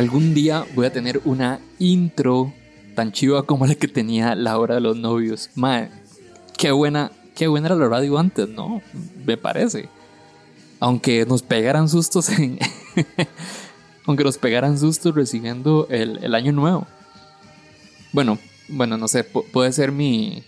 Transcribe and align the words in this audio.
Algún 0.00 0.32
día 0.32 0.64
voy 0.74 0.86
a 0.86 0.92
tener 0.94 1.20
una 1.26 1.60
intro 1.78 2.54
tan 2.94 3.12
chiva 3.12 3.42
como 3.42 3.66
la 3.66 3.74
que 3.74 3.86
tenía 3.86 4.34
la 4.34 4.56
hora 4.58 4.76
de 4.76 4.80
los 4.80 4.96
novios. 4.96 5.50
Mae, 5.56 5.90
qué 6.56 6.70
buena, 6.72 7.12
qué 7.34 7.48
buena 7.48 7.66
era 7.66 7.76
la 7.76 7.86
radio 7.86 8.16
antes, 8.18 8.48
¿no? 8.48 8.80
Me 9.26 9.36
parece. 9.36 9.90
Aunque 10.78 11.26
nos 11.26 11.42
pegaran 11.42 11.86
sustos 11.90 12.30
en. 12.38 12.58
aunque 14.06 14.24
nos 14.24 14.38
pegaran 14.38 14.78
sustos 14.78 15.14
recibiendo 15.14 15.86
el, 15.90 16.18
el 16.24 16.34
año 16.34 16.52
nuevo. 16.52 16.86
Bueno, 18.14 18.38
bueno, 18.68 18.96
no 18.96 19.06
sé, 19.06 19.30
pu- 19.30 19.44
puede 19.52 19.70
ser 19.72 19.92
mi. 19.92 20.42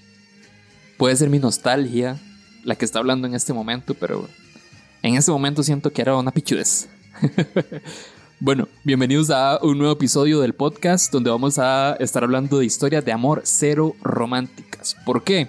Puede 0.96 1.14
ser 1.16 1.28
mi 1.28 1.38
nostalgia 1.38 2.18
la 2.64 2.74
que 2.76 2.86
está 2.86 3.00
hablando 3.00 3.26
en 3.26 3.34
este 3.34 3.52
momento, 3.52 3.92
pero 3.92 4.26
en 5.02 5.16
este 5.16 5.30
momento 5.30 5.62
siento 5.62 5.92
que 5.92 6.00
era 6.00 6.16
una 6.16 6.30
pichudez. 6.30 6.88
Bueno, 8.44 8.66
bienvenidos 8.82 9.30
a 9.30 9.60
un 9.62 9.78
nuevo 9.78 9.92
episodio 9.92 10.40
del 10.40 10.52
podcast 10.52 11.12
donde 11.12 11.30
vamos 11.30 11.60
a 11.60 11.94
estar 12.00 12.24
hablando 12.24 12.58
de 12.58 12.64
historias 12.64 13.04
de 13.04 13.12
amor 13.12 13.42
cero 13.44 13.94
románticas. 14.02 14.96
¿Por 15.06 15.22
qué? 15.22 15.48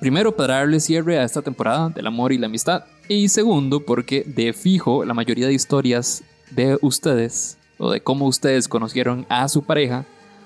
Primero, 0.00 0.34
para 0.34 0.56
darle 0.56 0.80
cierre 0.80 1.16
a 1.16 1.22
esta 1.22 1.42
temporada 1.42 1.90
del 1.90 2.08
amor 2.08 2.32
y 2.32 2.38
la 2.38 2.46
amistad. 2.46 2.86
Y 3.08 3.28
segundo, 3.28 3.86
porque 3.86 4.24
de 4.24 4.52
fijo 4.52 5.04
la 5.04 5.14
mayoría 5.14 5.46
de 5.46 5.52
historias 5.52 6.24
de 6.50 6.76
ustedes 6.82 7.56
o 7.78 7.88
de 7.92 8.00
cómo 8.00 8.26
ustedes 8.26 8.66
conocieron 8.66 9.24
a 9.28 9.48
su 9.48 9.62
pareja 9.62 10.04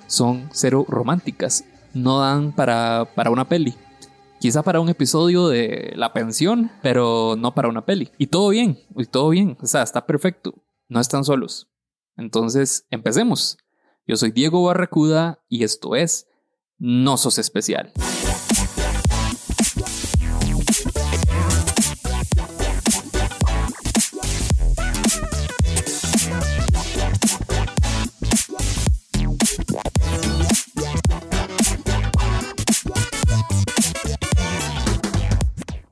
son 0.09 0.51
cero 0.53 0.84
románticas. 0.86 1.64
No 1.95 2.20
dan 2.20 2.53
para, 2.53 3.09
para 3.14 3.31
una 3.31 3.48
peli. 3.48 3.75
Quizá 4.41 4.62
para 4.62 4.81
un 4.81 4.91
episodio 4.91 5.48
de 5.48 5.95
La 5.97 6.12
Pensión, 6.12 6.70
pero 6.83 7.34
no 7.39 7.55
para 7.55 7.70
una 7.70 7.86
peli. 7.86 8.11
Y 8.19 8.27
todo 8.27 8.51
bien, 8.51 8.79
y 8.95 9.07
todo 9.07 9.31
bien. 9.31 9.57
O 9.62 9.67
sea, 9.67 9.83
está 9.83 10.05
perfecto. 10.05 10.53
No 10.93 11.01
están 11.01 11.25
solos. 11.25 11.71
Entonces, 12.19 12.87
empecemos. 12.91 13.57
Yo 14.07 14.17
soy 14.17 14.31
Diego 14.31 14.62
Barracuda 14.62 15.43
y 15.48 15.65
esto 15.65 15.97
es 15.97 16.27
No 16.77 17.17
Sos 17.17 17.39
Especial. 17.39 17.95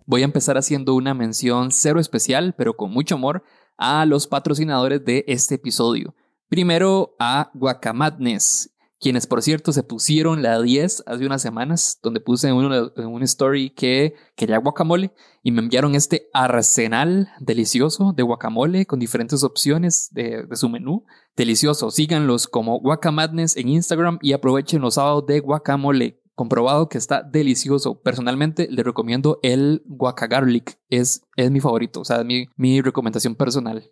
Voy 0.05 0.23
a 0.23 0.25
empezar 0.25 0.59
haciendo 0.59 0.95
una 0.95 1.15
mención 1.15 1.71
cero 1.71 2.01
especial, 2.01 2.53
pero 2.59 2.77
con 2.77 2.91
mucho 2.91 3.15
amor, 3.15 3.45
a 3.81 4.05
los 4.05 4.29
patrocinadores 4.29 5.05
de 5.05 5.25
este 5.27 5.57
episodio. 5.57 6.15
Primero 6.49 7.17
a 7.19 7.51
Guacamadness, 7.55 8.71
quienes 9.01 9.27
por 9.27 9.41
cierto 9.41 9.73
se 9.73 9.83
pusieron 9.83 10.43
la 10.43 10.61
10 10.61 11.05
hace 11.07 11.25
unas 11.25 11.41
semanas, 11.41 11.99
donde 12.03 12.21
puse 12.21 12.49
en 12.49 12.55
una, 12.55 12.93
en 12.95 13.07
una 13.07 13.25
story 13.25 13.71
que 13.71 14.15
quería 14.37 14.59
guacamole 14.59 15.13
y 15.43 15.51
me 15.51 15.63
enviaron 15.63 15.95
este 15.95 16.29
arsenal 16.35 17.31
delicioso 17.41 18.13
de 18.15 18.23
guacamole 18.23 18.85
con 18.85 19.01
diferentes 19.01 19.43
opciones 19.43 20.11
de, 20.13 20.43
de 20.43 20.57
su 20.57 20.69
menú. 20.69 21.07
Delicioso, 21.35 21.91
síganlos 21.91 22.47
como 22.47 22.81
Guacamadness 22.81 23.57
en 23.57 23.71
Instagram 23.71 24.19
y 24.21 24.35
aprovechen 24.35 24.83
los 24.83 24.95
sábados 24.95 25.25
de 25.25 25.41
guacamole 25.41 26.20
comprobado 26.41 26.89
que 26.89 26.97
está 26.97 27.23
delicioso. 27.23 28.01
Personalmente 28.01 28.67
le 28.71 28.83
recomiendo 28.83 29.41
el 29.43 29.83
guacagarlic. 29.85 30.79
Es, 30.89 31.21
es 31.37 31.51
mi 31.51 31.61
favorito, 31.61 32.01
o 32.01 32.05
sea, 32.07 32.21
es 32.21 32.25
mi, 32.25 32.47
mi 32.57 32.81
recomendación 32.81 33.35
personal. 33.35 33.91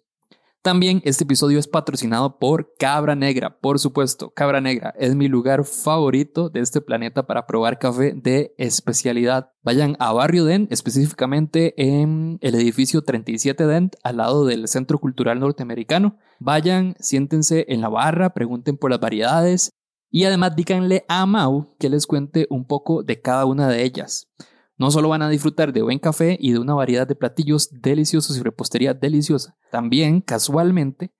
También 0.63 1.03
este 1.05 1.25
episodio 1.25 1.59
es 1.59 1.69
patrocinado 1.69 2.39
por 2.39 2.73
Cabra 2.79 3.15
Negra, 3.15 3.59
por 3.61 3.79
supuesto. 3.79 4.31
Cabra 4.31 4.63
Negra 4.63 4.95
es 4.99 5.15
mi 5.15 5.29
lugar 5.29 5.65
favorito 5.65 6.49
de 6.49 6.61
este 6.61 6.81
planeta 6.81 7.27
para 7.27 7.47
probar 7.47 7.79
café 7.79 8.15
de 8.17 8.55
especialidad. 8.57 9.53
Vayan 9.63 9.97
a 9.99 10.11
Barrio 10.15 10.47
Den, 10.47 10.69
específicamente 10.71 11.75
en 11.77 12.39
el 12.41 12.55
edificio 12.55 13.03
37 13.03 13.67
Dent, 13.67 13.97
al 14.03 14.17
lado 14.17 14.47
del 14.47 14.69
Centro 14.69 14.99
Cultural 14.99 15.39
Norteamericano. 15.39 16.17
Vayan, 16.41 16.97
siéntense 16.99 17.67
en 17.69 17.83
la 17.83 17.91
barra, 17.91 18.33
pregunten 18.33 18.79
por 18.79 18.91
las 18.91 19.01
variedades 19.01 19.71
y 20.11 20.25
además 20.25 20.57
díganle 20.57 21.05
a 21.09 21.27
Mau 21.27 21.77
que 21.79 21.89
les 21.89 22.07
cuente 22.07 22.47
un 22.51 22.67
poco 22.67 23.03
de 23.03 23.21
cada 23.21 23.45
una 23.45 23.69
de 23.69 23.83
ellas. 23.85 24.29
No 24.77 24.91
solo 24.91 25.09
van 25.09 25.23
a 25.23 25.29
disfrutar 25.29 25.73
de 25.73 25.83
buen 25.83 25.99
café 25.99 26.37
y 26.41 26.53
de 26.53 26.61
una 26.61 26.75
variedad 26.75 27.07
de 27.07 27.17
platillos 27.17 27.69
deliciosos 27.73 28.37
y 28.37 28.43
repostería 28.43 28.95
deliciosa, 28.95 29.57
también 29.71 30.21
casualmente 30.21 31.13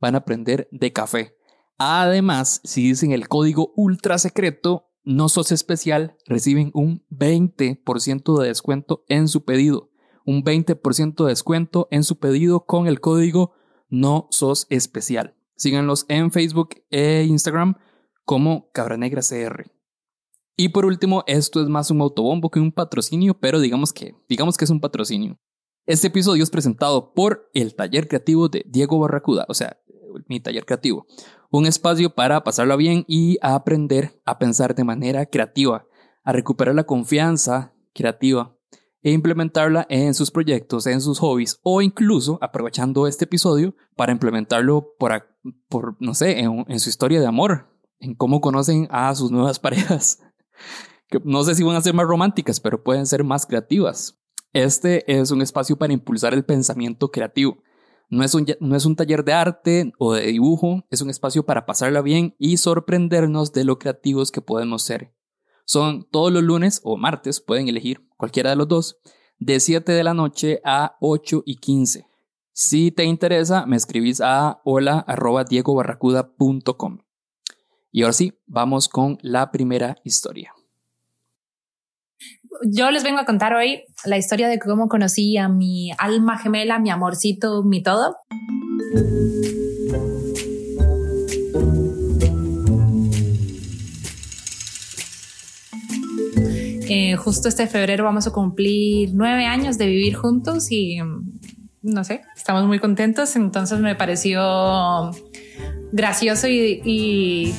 van 0.00 0.16
a 0.16 0.18
aprender 0.18 0.68
de 0.72 0.92
café. 0.92 1.36
Además, 1.78 2.60
si 2.64 2.82
dicen 2.88 3.12
el 3.12 3.28
código 3.28 3.72
ultra 3.76 4.18
secreto, 4.18 4.90
no 5.04 5.28
sos 5.28 5.52
especial, 5.52 6.16
reciben 6.26 6.72
un 6.74 7.06
20% 7.10 8.40
de 8.40 8.48
descuento 8.48 9.04
en 9.08 9.28
su 9.28 9.44
pedido. 9.44 9.90
Un 10.24 10.42
20% 10.42 11.24
de 11.24 11.28
descuento 11.28 11.86
en 11.92 12.02
su 12.02 12.18
pedido 12.18 12.66
con 12.66 12.88
el 12.88 13.00
código 13.00 13.52
no 13.88 14.26
sos 14.30 14.66
especial. 14.68 15.36
Síganlos 15.54 16.06
en 16.08 16.32
Facebook 16.32 16.70
e 16.90 17.24
Instagram 17.28 17.76
como 18.26 18.70
Cabra 18.72 18.98
Negra 18.98 19.22
CR. 19.22 19.70
Y 20.56 20.70
por 20.70 20.84
último, 20.84 21.22
esto 21.26 21.62
es 21.62 21.68
más 21.68 21.90
un 21.90 22.00
autobombo 22.00 22.50
que 22.50 22.60
un 22.60 22.72
patrocinio, 22.72 23.38
pero 23.38 23.60
digamos 23.60 23.92
que, 23.92 24.14
digamos 24.28 24.56
que 24.56 24.64
es 24.64 24.70
un 24.70 24.80
patrocinio. 24.80 25.38
Este 25.86 26.08
episodio 26.08 26.42
es 26.42 26.50
presentado 26.50 27.14
por 27.14 27.48
el 27.54 27.74
taller 27.74 28.08
creativo 28.08 28.48
de 28.48 28.64
Diego 28.66 28.98
Barracuda, 28.98 29.46
o 29.48 29.54
sea, 29.54 29.78
mi 30.28 30.40
taller 30.40 30.64
creativo. 30.64 31.06
Un 31.50 31.66
espacio 31.66 32.14
para 32.14 32.42
pasarlo 32.42 32.76
bien 32.76 33.04
y 33.06 33.38
a 33.40 33.54
aprender 33.54 34.20
a 34.24 34.38
pensar 34.38 34.74
de 34.74 34.82
manera 34.82 35.26
creativa, 35.26 35.86
a 36.24 36.32
recuperar 36.32 36.74
la 36.74 36.84
confianza 36.84 37.74
creativa 37.94 38.56
e 39.02 39.12
implementarla 39.12 39.86
en 39.88 40.14
sus 40.14 40.32
proyectos, 40.32 40.88
en 40.88 41.00
sus 41.00 41.20
hobbies 41.20 41.60
o 41.62 41.80
incluso 41.80 42.38
aprovechando 42.42 43.06
este 43.06 43.26
episodio 43.26 43.76
para 43.94 44.10
implementarlo 44.10 44.94
por, 44.98 45.28
por 45.68 45.96
no 46.00 46.14
sé, 46.14 46.40
en, 46.40 46.64
en 46.66 46.80
su 46.80 46.88
historia 46.88 47.20
de 47.20 47.26
amor, 47.26 47.75
en 48.00 48.14
cómo 48.14 48.40
conocen 48.40 48.88
a 48.90 49.14
sus 49.14 49.30
nuevas 49.30 49.58
parejas. 49.60 50.20
No 51.24 51.44
sé 51.44 51.54
si 51.54 51.62
van 51.62 51.76
a 51.76 51.82
ser 51.82 51.94
más 51.94 52.06
románticas, 52.06 52.60
pero 52.60 52.82
pueden 52.82 53.06
ser 53.06 53.24
más 53.24 53.46
creativas. 53.46 54.18
Este 54.52 55.04
es 55.12 55.30
un 55.30 55.42
espacio 55.42 55.76
para 55.76 55.92
impulsar 55.92 56.34
el 56.34 56.44
pensamiento 56.44 57.10
creativo. 57.10 57.58
No 58.08 58.22
es, 58.22 58.34
un, 58.34 58.46
no 58.60 58.76
es 58.76 58.86
un 58.86 58.94
taller 58.94 59.24
de 59.24 59.32
arte 59.32 59.92
o 59.98 60.14
de 60.14 60.26
dibujo, 60.26 60.84
es 60.90 61.02
un 61.02 61.10
espacio 61.10 61.44
para 61.44 61.66
pasarla 61.66 62.02
bien 62.02 62.36
y 62.38 62.56
sorprendernos 62.56 63.52
de 63.52 63.64
lo 63.64 63.78
creativos 63.78 64.30
que 64.30 64.40
podemos 64.40 64.82
ser. 64.82 65.12
Son 65.64 66.08
todos 66.10 66.32
los 66.32 66.44
lunes 66.44 66.80
o 66.84 66.96
martes, 66.96 67.40
pueden 67.40 67.68
elegir 67.68 68.08
cualquiera 68.16 68.50
de 68.50 68.56
los 68.56 68.68
dos, 68.68 68.98
de 69.38 69.58
7 69.58 69.90
de 69.90 70.04
la 70.04 70.14
noche 70.14 70.60
a 70.64 70.96
8 71.00 71.42
y 71.44 71.56
15. 71.56 72.06
Si 72.52 72.92
te 72.92 73.04
interesa, 73.04 73.66
me 73.66 73.76
escribís 73.76 74.20
a 74.20 74.60
hola 74.64 75.00
arroba 75.00 75.44
diegobarracuda.com. 75.44 77.05
Y 77.92 78.02
ahora 78.02 78.12
sí, 78.12 78.32
vamos 78.46 78.88
con 78.88 79.18
la 79.22 79.50
primera 79.50 79.96
historia. 80.04 80.52
Yo 82.64 82.90
les 82.90 83.04
vengo 83.04 83.18
a 83.18 83.24
contar 83.24 83.54
hoy 83.54 83.84
la 84.04 84.16
historia 84.16 84.48
de 84.48 84.58
cómo 84.58 84.88
conocí 84.88 85.36
a 85.36 85.48
mi 85.48 85.90
alma 85.98 86.38
gemela, 86.38 86.78
mi 86.78 86.90
amorcito, 86.90 87.62
mi 87.62 87.82
todo. 87.82 88.16
Eh, 96.88 97.16
justo 97.16 97.48
este 97.48 97.66
febrero 97.66 98.04
vamos 98.04 98.26
a 98.26 98.32
cumplir 98.32 99.10
nueve 99.12 99.44
años 99.44 99.76
de 99.76 99.86
vivir 99.86 100.14
juntos 100.14 100.70
y 100.70 100.98
no 101.82 102.04
sé, 102.04 102.22
estamos 102.36 102.64
muy 102.64 102.78
contentos. 102.78 103.36
Entonces 103.36 103.80
me 103.80 103.94
pareció 103.96 105.10
gracioso 105.92 106.48
y 106.48 107.54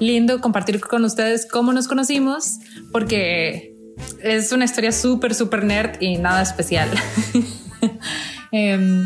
lindo 0.00 0.40
compartir 0.40 0.80
con 0.80 1.04
ustedes 1.04 1.46
cómo 1.46 1.72
nos 1.72 1.86
conocimos, 1.86 2.58
porque 2.90 3.76
es 4.22 4.50
una 4.50 4.64
historia 4.64 4.90
súper, 4.90 5.34
súper 5.34 5.64
nerd 5.64 6.00
y 6.00 6.16
nada 6.16 6.42
especial. 6.42 6.88
eh, 8.52 9.04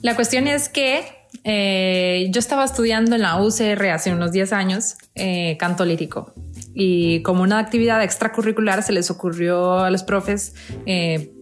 la 0.00 0.14
cuestión 0.14 0.46
es 0.46 0.68
que 0.68 1.04
eh, 1.44 2.28
yo 2.30 2.38
estaba 2.38 2.64
estudiando 2.64 3.14
en 3.14 3.22
la 3.22 3.40
UCR 3.42 3.90
hace 3.90 4.12
unos 4.12 4.32
10 4.32 4.52
años 4.52 4.96
eh, 5.14 5.56
canto 5.58 5.84
lírico 5.84 6.32
y 6.74 7.22
como 7.22 7.42
una 7.42 7.58
actividad 7.58 8.02
extracurricular 8.02 8.82
se 8.82 8.92
les 8.92 9.10
ocurrió 9.10 9.78
a 9.78 9.90
los 9.90 10.02
profes 10.02 10.54
eh, 10.86 11.32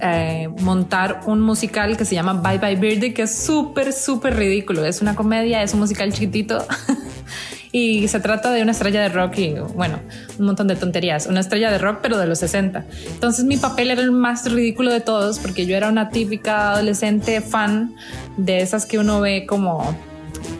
eh, 0.00 0.48
montar 0.60 1.20
un 1.26 1.40
musical 1.40 1.96
que 1.96 2.04
se 2.04 2.14
llama 2.14 2.34
Bye 2.34 2.58
Bye 2.58 2.76
Birdie, 2.76 3.14
que 3.14 3.22
es 3.22 3.34
súper, 3.34 3.92
súper 3.92 4.36
ridículo. 4.36 4.84
Es 4.84 5.02
una 5.02 5.14
comedia, 5.14 5.62
es 5.62 5.74
un 5.74 5.80
musical 5.80 6.12
chiquitito. 6.12 6.64
y 7.72 8.06
se 8.08 8.20
trata 8.20 8.52
de 8.52 8.62
una 8.62 8.72
estrella 8.72 9.00
de 9.02 9.08
rock 9.08 9.38
y 9.38 9.54
bueno, 9.74 9.98
un 10.38 10.44
montón 10.44 10.68
de 10.68 10.76
tonterías, 10.76 11.26
una 11.26 11.40
estrella 11.40 11.70
de 11.70 11.78
rock 11.78 12.00
pero 12.02 12.18
de 12.18 12.26
los 12.26 12.38
60. 12.38 12.84
Entonces 13.14 13.44
mi 13.44 13.56
papel 13.56 13.90
era 13.90 14.02
el 14.02 14.12
más 14.12 14.50
ridículo 14.50 14.92
de 14.92 15.00
todos 15.00 15.38
porque 15.38 15.64
yo 15.66 15.76
era 15.76 15.88
una 15.88 16.10
típica 16.10 16.72
adolescente 16.72 17.40
fan 17.40 17.94
de 18.36 18.60
esas 18.60 18.86
que 18.86 18.98
uno 18.98 19.20
ve 19.20 19.46
como... 19.46 19.96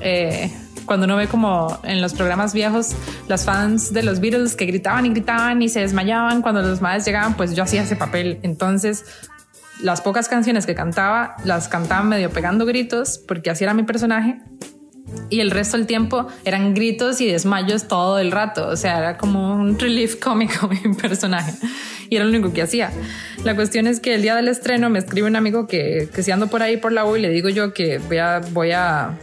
Eh, 0.01 0.51
cuando 0.93 1.07
uno 1.07 1.17
ve 1.17 1.27
como 1.27 1.81
en 1.85 2.03
los 2.03 2.13
programas 2.13 2.53
viejos 2.53 2.91
las 3.27 3.47
fans 3.47 3.95
de 3.95 4.03
los 4.03 4.21
Beatles 4.21 4.55
que 4.55 4.67
gritaban 4.67 5.07
y 5.07 5.09
gritaban 5.09 5.63
y 5.63 5.71
se 5.71 5.81
desmayaban 5.81 6.43
cuando 6.43 6.61
los 6.61 6.83
madres 6.83 7.07
llegaban, 7.07 7.35
pues 7.35 7.55
yo 7.55 7.63
hacía 7.63 7.85
ese 7.85 7.97
papel. 7.97 8.39
Entonces, 8.43 9.07
las 9.81 10.03
pocas 10.03 10.29
canciones 10.29 10.67
que 10.67 10.75
cantaba, 10.75 11.37
las 11.45 11.69
cantaba 11.69 12.03
medio 12.03 12.29
pegando 12.29 12.67
gritos, 12.67 13.17
porque 13.27 13.49
así 13.49 13.65
era 13.65 13.73
mi 13.73 13.85
personaje. 13.85 14.43
Y 15.31 15.41
el 15.41 15.51
resto 15.51 15.79
del 15.79 15.87
tiempo 15.87 16.27
eran 16.45 16.75
gritos 16.75 17.23
y 17.23 17.27
desmayos 17.27 17.89
todo 17.89 18.19
el 18.19 18.31
rato. 18.31 18.69
O 18.69 18.77
sea, 18.77 18.99
era 18.99 19.17
como 19.17 19.55
un 19.55 19.79
relief 19.79 20.17
cómico 20.17 20.69
mi 20.85 20.95
personaje. 20.95 21.55
Y 22.11 22.17
era 22.17 22.27
lo 22.27 22.31
único 22.33 22.53
que 22.53 22.61
hacía. 22.61 22.91
La 23.45 23.57
cuestión 23.57 23.87
es 23.87 23.99
que 23.99 24.15
el 24.15 24.21
día 24.21 24.37
del 24.37 24.49
estreno 24.49 24.91
me 24.91 24.99
escribe 24.99 25.27
un 25.27 25.37
amigo 25.37 25.67
que, 25.67 26.11
que 26.15 26.23
si 26.23 26.33
ando 26.33 26.49
por 26.49 26.63
ahí 26.63 26.77
por 26.77 26.93
la 26.93 27.07
U 27.07 27.17
y 27.17 27.23
le 27.23 27.31
digo 27.31 27.49
yo 27.49 27.73
que 27.73 27.97
voy 27.97 28.19
a, 28.19 28.43
voy 28.53 28.73
a 28.73 29.17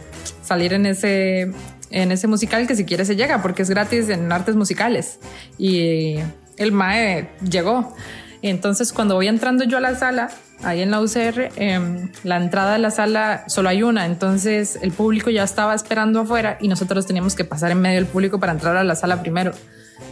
salir 0.50 0.72
en 0.72 0.84
ese, 0.84 1.52
en 1.90 2.10
ese 2.10 2.26
musical 2.26 2.66
que 2.66 2.74
si 2.74 2.84
quiere 2.84 3.04
se 3.04 3.14
llega 3.14 3.40
porque 3.40 3.62
es 3.62 3.70
gratis 3.70 4.08
en 4.08 4.32
artes 4.32 4.56
musicales. 4.56 5.20
Y 5.58 6.16
el 6.56 6.72
MAE 6.72 7.28
llegó. 7.48 7.94
Entonces 8.42 8.92
cuando 8.92 9.14
voy 9.14 9.28
entrando 9.28 9.62
yo 9.62 9.76
a 9.76 9.80
la 9.80 9.94
sala, 9.94 10.28
ahí 10.64 10.82
en 10.82 10.90
la 10.90 11.00
UCR, 11.00 11.50
em, 11.54 12.10
la 12.24 12.38
entrada 12.38 12.72
de 12.72 12.80
la 12.80 12.90
sala 12.90 13.44
solo 13.46 13.68
hay 13.68 13.84
una, 13.84 14.06
entonces 14.06 14.76
el 14.82 14.90
público 14.90 15.30
ya 15.30 15.44
estaba 15.44 15.72
esperando 15.72 16.18
afuera 16.18 16.58
y 16.60 16.66
nosotros 16.66 17.06
teníamos 17.06 17.36
que 17.36 17.44
pasar 17.44 17.70
en 17.70 17.80
medio 17.80 18.00
del 18.00 18.06
público 18.06 18.40
para 18.40 18.50
entrar 18.50 18.76
a 18.76 18.82
la 18.82 18.96
sala 18.96 19.22
primero. 19.22 19.52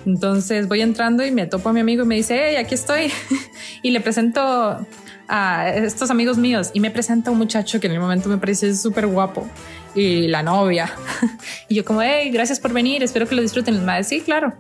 Entonces 0.07 0.69
voy 0.69 0.83
entrando 0.83 1.27
y 1.27 1.33
me 1.33 1.47
topo 1.47 1.71
a 1.71 1.73
mi 1.73 1.81
amigo 1.81 2.05
y 2.05 2.07
me 2.07 2.15
dice, 2.15 2.39
hey, 2.41 2.57
aquí 2.57 2.77
estoy. 2.77 3.11
y 3.83 3.91
le 3.91 4.01
presento 4.01 4.87
a 5.27 5.69
estos 5.71 6.11
amigos 6.11 6.39
míos 6.39 6.71
y 6.75 6.81
me 6.81 6.93
presenta 6.93 7.33
un 7.33 7.39
muchacho 7.39 7.81
que 7.81 7.89
en 7.89 7.95
el 7.95 8.01
momento 8.01 8.29
me 8.29 8.39
parece 8.39 8.75
súper 8.77 9.07
guapo 9.07 9.49
y 9.95 10.29
la 10.29 10.43
novia. 10.43 10.93
y 11.69 11.75
yo 11.77 11.85
como, 11.85 12.03
hey, 12.03 12.31
gracias 12.31 12.61
por 12.61 12.73
venir, 12.73 13.03
espero 13.03 13.27
que 13.29 13.35
lo 13.35 13.43
disfruten. 13.43 13.75
El 13.75 13.83
madre, 13.83 14.05
sí, 14.05 14.21
claro. 14.21 14.55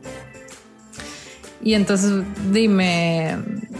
Y 1.60 1.74
entonces 1.74 2.12
dime, 2.52 3.30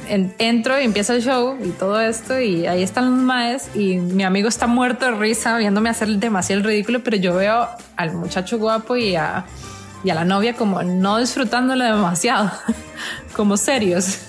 en- 0.08 0.34
entro 0.38 0.80
y 0.80 0.84
empieza 0.84 1.14
el 1.14 1.22
show 1.22 1.56
y 1.64 1.68
todo 1.70 2.00
esto 2.00 2.40
y 2.40 2.66
ahí 2.66 2.82
están 2.82 3.04
los 3.10 3.22
maes 3.22 3.68
y 3.74 3.96
mi 3.98 4.24
amigo 4.24 4.48
está 4.48 4.66
muerto 4.66 5.04
de 5.06 5.12
risa 5.12 5.56
viéndome 5.58 5.88
hacer 5.88 6.08
demasiado 6.08 6.60
el 6.60 6.66
ridículo, 6.66 7.04
pero 7.04 7.16
yo 7.16 7.34
veo 7.34 7.68
al 7.96 8.12
muchacho 8.14 8.58
guapo 8.58 8.96
y 8.96 9.14
a, 9.14 9.44
y 10.02 10.10
a 10.10 10.14
la 10.16 10.24
novia 10.24 10.54
como 10.54 10.82
no 10.82 11.18
disfrutándolo 11.18 11.84
demasiado, 11.84 12.50
como 13.36 13.56
serios. 13.56 14.18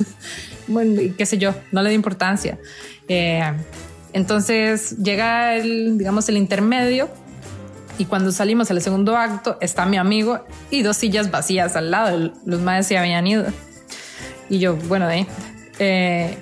Bueno, 0.72 1.01
qué 1.18 1.25
sé 1.25 1.39
yo, 1.39 1.56
no 1.72 1.81
le 1.81 1.89
da 1.89 1.95
importancia. 1.95 2.60
Eh, 3.07 3.42
entonces 4.14 4.98
llega 4.98 5.56
el, 5.56 5.98
digamos, 5.98 6.28
el 6.30 6.38
intermedio 6.38 7.10
y 7.98 8.06
cuando 8.06 8.32
salimos 8.32 8.72
al 8.72 8.82
segundo 8.82 9.18
acto 9.18 9.58
está 9.62 9.86
mi 9.86 9.98
amigo 9.98 10.46
y 10.72 10.82
dos 10.84 10.98
sillas 10.98 11.32
vacías 11.32 11.76
al 11.76 11.92
lado. 11.92 12.32
Los 12.46 12.62
madres 12.62 12.88
se 12.88 12.98
habían 12.98 13.28
ido. 13.28 13.46
Y 14.50 14.60
yo, 14.60 14.76
bueno, 14.76 15.08
de 15.08 15.14
ahí. 15.14 15.28
Eh, 15.80 16.38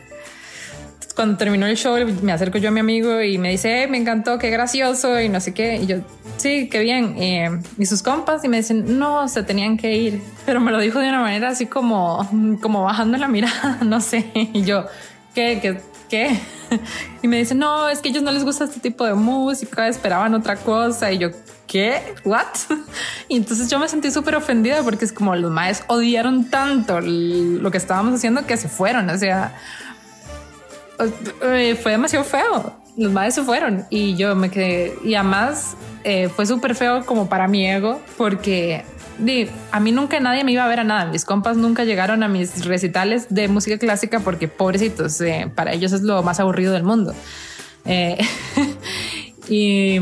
cuando 1.15 1.35
terminó 1.35 1.65
el 1.65 1.75
show, 1.75 1.97
me 2.21 2.31
acerco 2.31 2.59
yo 2.59 2.69
a 2.69 2.71
mi 2.71 2.79
amigo 2.79 3.23
y 3.23 3.39
me 3.39 3.49
dice, 3.49 3.81
"Eh, 3.81 3.87
me 3.87 3.97
encantó, 3.97 4.37
qué 4.37 4.51
gracioso 4.51 5.19
y 5.19 5.29
no 5.29 5.39
sé 5.39 5.51
qué. 5.51 5.77
Y 5.77 5.87
yo, 5.87 5.97
sí, 6.37 6.69
qué 6.69 6.79
bien. 6.79 7.15
Eh, 7.17 7.59
y 7.79 7.85
sus 7.87 8.03
compas 8.03 8.43
y 8.43 8.49
me 8.49 8.57
dicen, 8.57 8.99
no, 8.99 9.27
se 9.27 9.41
tenían 9.41 9.77
que 9.77 9.95
ir. 9.97 10.21
Pero 10.45 10.59
me 10.61 10.71
lo 10.71 10.79
dijo 10.79 10.99
de 10.99 11.09
una 11.09 11.21
manera 11.21 11.49
así 11.49 11.65
como, 11.65 12.29
como 12.61 12.83
bajando 12.83 13.17
la 13.17 13.27
mirada, 13.27 13.79
no 13.83 13.99
sé. 13.99 14.29
Y 14.35 14.61
yo, 14.61 14.85
¿qué? 15.33 15.57
¿Qué? 15.59 15.81
¿Qué? 16.09 16.39
Y 17.21 17.27
me 17.27 17.37
dicen, 17.37 17.59
no, 17.59 17.87
es 17.87 17.99
que 17.99 18.09
a 18.09 18.11
ellos 18.11 18.23
no 18.23 18.31
les 18.31 18.43
gusta 18.43 18.65
este 18.65 18.79
tipo 18.79 19.05
de 19.05 19.13
música, 19.13 19.87
esperaban 19.87 20.33
otra 20.33 20.57
cosa. 20.57 21.11
Y 21.11 21.17
yo, 21.17 21.29
¿qué? 21.65 22.15
¿What? 22.25 22.45
Y 23.27 23.37
entonces 23.37 23.69
yo 23.69 23.79
me 23.79 23.87
sentí 23.87 24.11
súper 24.11 24.35
ofendida 24.35 24.83
porque 24.83 25.05
es 25.05 25.11
como 25.11 25.35
los 25.35 25.51
maes 25.51 25.83
odiaron 25.87 26.49
tanto 26.49 26.99
lo 27.01 27.71
que 27.71 27.77
estábamos 27.77 28.15
haciendo 28.15 28.45
que 28.45 28.57
se 28.57 28.69
fueron. 28.69 29.09
O 29.09 29.17
sea, 29.17 29.55
eh, 31.41 31.77
fue 31.81 31.91
demasiado 31.93 32.25
feo. 32.25 32.75
Los 32.97 33.11
madres 33.11 33.35
se 33.35 33.43
fueron 33.43 33.85
y 33.89 34.15
yo 34.15 34.35
me 34.35 34.49
quedé. 34.49 34.95
Y 35.03 35.15
además 35.15 35.75
eh, 36.03 36.29
fue 36.29 36.45
súper 36.45 36.75
feo 36.75 37.05
como 37.05 37.29
para 37.29 37.47
mi 37.47 37.67
ego 37.67 38.01
porque 38.17 38.83
a 39.71 39.79
mí 39.79 39.91
nunca 39.91 40.19
nadie 40.19 40.43
me 40.43 40.51
iba 40.51 40.63
a 40.63 40.67
ver 40.67 40.79
a 40.79 40.83
nada. 40.83 41.11
Mis 41.11 41.25
compas 41.25 41.57
nunca 41.57 41.83
llegaron 41.83 42.23
a 42.23 42.27
mis 42.27 42.65
recitales 42.65 43.27
de 43.29 43.47
música 43.47 43.77
clásica 43.77 44.19
porque 44.19 44.47
pobrecitos, 44.47 45.19
eh, 45.21 45.51
para 45.53 45.73
ellos 45.73 45.93
es 45.93 46.01
lo 46.01 46.21
más 46.23 46.39
aburrido 46.39 46.73
del 46.73 46.83
mundo. 46.83 47.13
Eh, 47.85 48.17
y, 49.49 49.99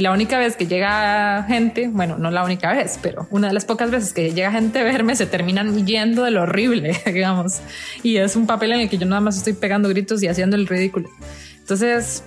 la 0.00 0.12
única 0.12 0.38
vez 0.38 0.56
que 0.56 0.66
llega 0.66 1.44
gente, 1.46 1.88
bueno, 1.88 2.16
no 2.18 2.30
la 2.30 2.44
única 2.44 2.72
vez, 2.72 2.98
pero 3.02 3.26
una 3.30 3.48
de 3.48 3.54
las 3.54 3.64
pocas 3.64 3.90
veces 3.90 4.12
que 4.12 4.32
llega 4.32 4.50
gente 4.50 4.78
a 4.78 4.84
verme, 4.84 5.14
se 5.14 5.26
terminan 5.26 5.86
yendo 5.86 6.24
de 6.24 6.30
lo 6.30 6.42
horrible, 6.42 6.98
digamos. 7.06 7.60
Y 8.02 8.16
es 8.16 8.36
un 8.36 8.46
papel 8.46 8.72
en 8.72 8.80
el 8.80 8.88
que 8.88 8.98
yo 8.98 9.06
nada 9.06 9.20
más 9.20 9.36
estoy 9.36 9.52
pegando 9.52 9.88
gritos 9.88 10.22
y 10.22 10.28
haciendo 10.28 10.56
el 10.56 10.66
ridículo. 10.66 11.08
Entonces, 11.58 12.24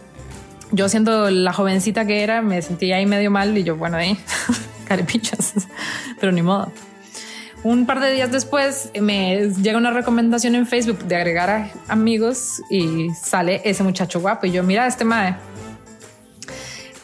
yo 0.72 0.90
siendo 0.90 1.30
la 1.30 1.54
jovencita 1.54 2.06
que 2.06 2.24
era, 2.24 2.42
me 2.42 2.62
sentía 2.62 2.98
ahí 2.98 3.06
medio 3.06 3.30
mal 3.30 3.58
y 3.58 3.64
yo, 3.64 3.76
bueno, 3.76 3.98
ahí, 3.98 4.18
carepichas, 4.94 5.54
pero 6.20 6.32
ni 6.32 6.42
modo. 6.42 6.72
Un 7.64 7.86
par 7.86 8.02
de 8.02 8.12
días 8.12 8.32
después 8.32 8.92
me 9.00 9.50
llega 9.62 9.78
una 9.78 9.92
recomendación 9.92 10.54
en 10.56 10.68
Facebook 10.68 11.06
de 11.06 11.16
agregar 11.16 11.72
amigos 11.88 12.62
y 12.70 13.10
sale 13.12 13.62
ese 13.64 13.84
muchacho 13.84 14.20
guapo 14.20 14.46
y 14.46 14.52
yo, 14.52 14.64
mira, 14.64 14.86
este 14.86 15.06
madre. 15.06 15.38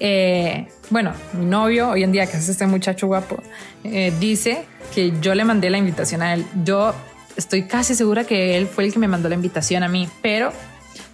Eh, 0.01 0.67
bueno, 0.89 1.13
mi 1.33 1.45
novio 1.45 1.89
hoy 1.89 2.03
en 2.03 2.11
día, 2.11 2.25
que 2.25 2.37
es 2.37 2.49
este 2.49 2.67
muchacho 2.67 3.07
guapo, 3.07 3.41
eh, 3.85 4.13
dice 4.19 4.65
que 4.93 5.13
yo 5.21 5.33
le 5.33 5.45
mandé 5.45 5.69
la 5.69 5.77
invitación 5.77 6.21
a 6.21 6.33
él. 6.33 6.45
Yo 6.65 6.93
estoy 7.37 7.63
casi 7.63 7.95
segura 7.95 8.25
que 8.25 8.57
él 8.57 8.67
fue 8.67 8.83
el 8.83 8.93
que 8.93 8.99
me 8.99 9.07
mandó 9.07 9.29
la 9.29 9.35
invitación 9.35 9.83
a 9.83 9.87
mí, 9.87 10.09
pero 10.21 10.51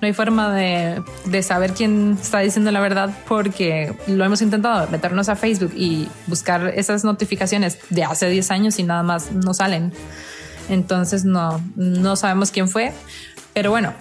no 0.01 0.08
hay 0.08 0.13
forma 0.13 0.54
de, 0.54 1.01
de 1.25 1.44
saber 1.44 1.74
quién 1.74 2.18
está 2.22 2.39
diciendo 2.39 2.72
la 2.72 2.80
verdad 2.80 3.10
porque 3.27 3.96
lo 4.08 4.24
hemos 4.25 4.42
intentado 4.42 4.88
meternos 4.89 5.30
a 5.30 5.36
Facebook 5.36 5.74
y 5.75 6.08
buscar 6.27 6.74
esas 6.75 7.04
notificaciones 7.04 7.80
de 7.89 8.04
hace 8.04 8.30
10 8.30 8.51
años 8.51 8.80
y 8.80 8.84
nada 8.84 9.04
más 9.04 9.32
no 9.32 9.54
salen. 9.54 9.94
Entonces 10.70 11.25
no, 11.25 11.62
no 11.75 12.15
sabemos 12.15 12.51
quién 12.51 12.68
fue, 12.68 12.92
pero 13.54 13.70
bueno, 13.70 13.94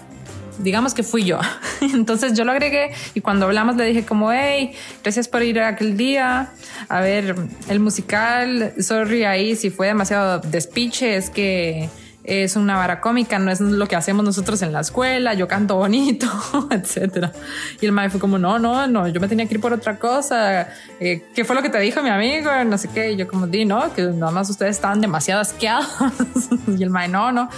digamos 0.59 0.95
que 0.95 1.03
fui 1.03 1.25
yo. 1.25 1.39
Entonces 1.81 2.35
yo 2.35 2.45
lo 2.45 2.53
agregué 2.53 2.93
y 3.15 3.21
cuando 3.21 3.47
hablamos 3.47 3.77
le 3.77 3.85
dije 3.85 4.05
como, 4.05 4.33
hey, 4.33 4.73
gracias 5.03 5.29
por 5.29 5.43
ir 5.43 5.61
aquel 5.61 5.97
día 5.97 6.53
a 6.89 7.01
ver 7.01 7.37
el 7.69 7.81
musical. 7.81 8.75
Sorry 8.79 9.25
ahí 9.25 9.57
si 9.57 9.71
fue 9.71 9.89
demasiado 9.89 10.39
despiche, 10.41 11.17
es 11.17 11.31
que 11.31 11.89
es 12.25 12.57
una 12.57 12.77
vara 12.77 13.01
cómica, 13.01 13.39
no 13.39 13.51
es 13.51 13.61
lo 13.61 13.87
que 13.87 13.97
hacemos 13.97 14.25
nosotros 14.25 14.63
en 14.63 14.73
la 14.73 14.81
escuela, 14.81 15.35
yo 15.35 15.47
canto 15.47 15.77
bonito, 15.77 16.27
etcétera. 16.71 17.33
Y 17.81 17.87
el 17.87 17.93
maestro 17.93 18.19
fue 18.19 18.21
como, 18.21 18.39
no, 18.39 18.59
no, 18.59 18.87
no, 18.87 19.07
yo 19.09 19.21
me 19.21 19.29
tenía 19.29 19.47
que 19.47 19.55
ir 19.55 19.61
por 19.61 19.75
otra 19.75 19.99
cosa. 19.99 20.69
Eh, 21.01 21.23
¿Qué 21.35 21.45
fue 21.45 21.55
lo 21.55 21.63
que 21.63 21.69
te 21.69 21.79
dijo 21.79 22.03
mi 22.03 22.09
amigo? 22.09 22.51
No 22.65 22.79
sé 22.79 22.89
qué. 22.89 23.15
Yo 23.15 23.29
como, 23.29 23.47
di, 23.47 23.67
no, 23.67 23.93
que 23.93 24.03
nada 24.03 24.33
más 24.33 24.49
ustedes 24.49 24.77
estaban 24.77 25.03
demasiado 25.03 25.43
asqueados. 25.43 25.87
y 26.79 26.83
el 26.83 26.91
maestro, 26.91 27.21
no, 27.21 27.33
no 27.33 27.51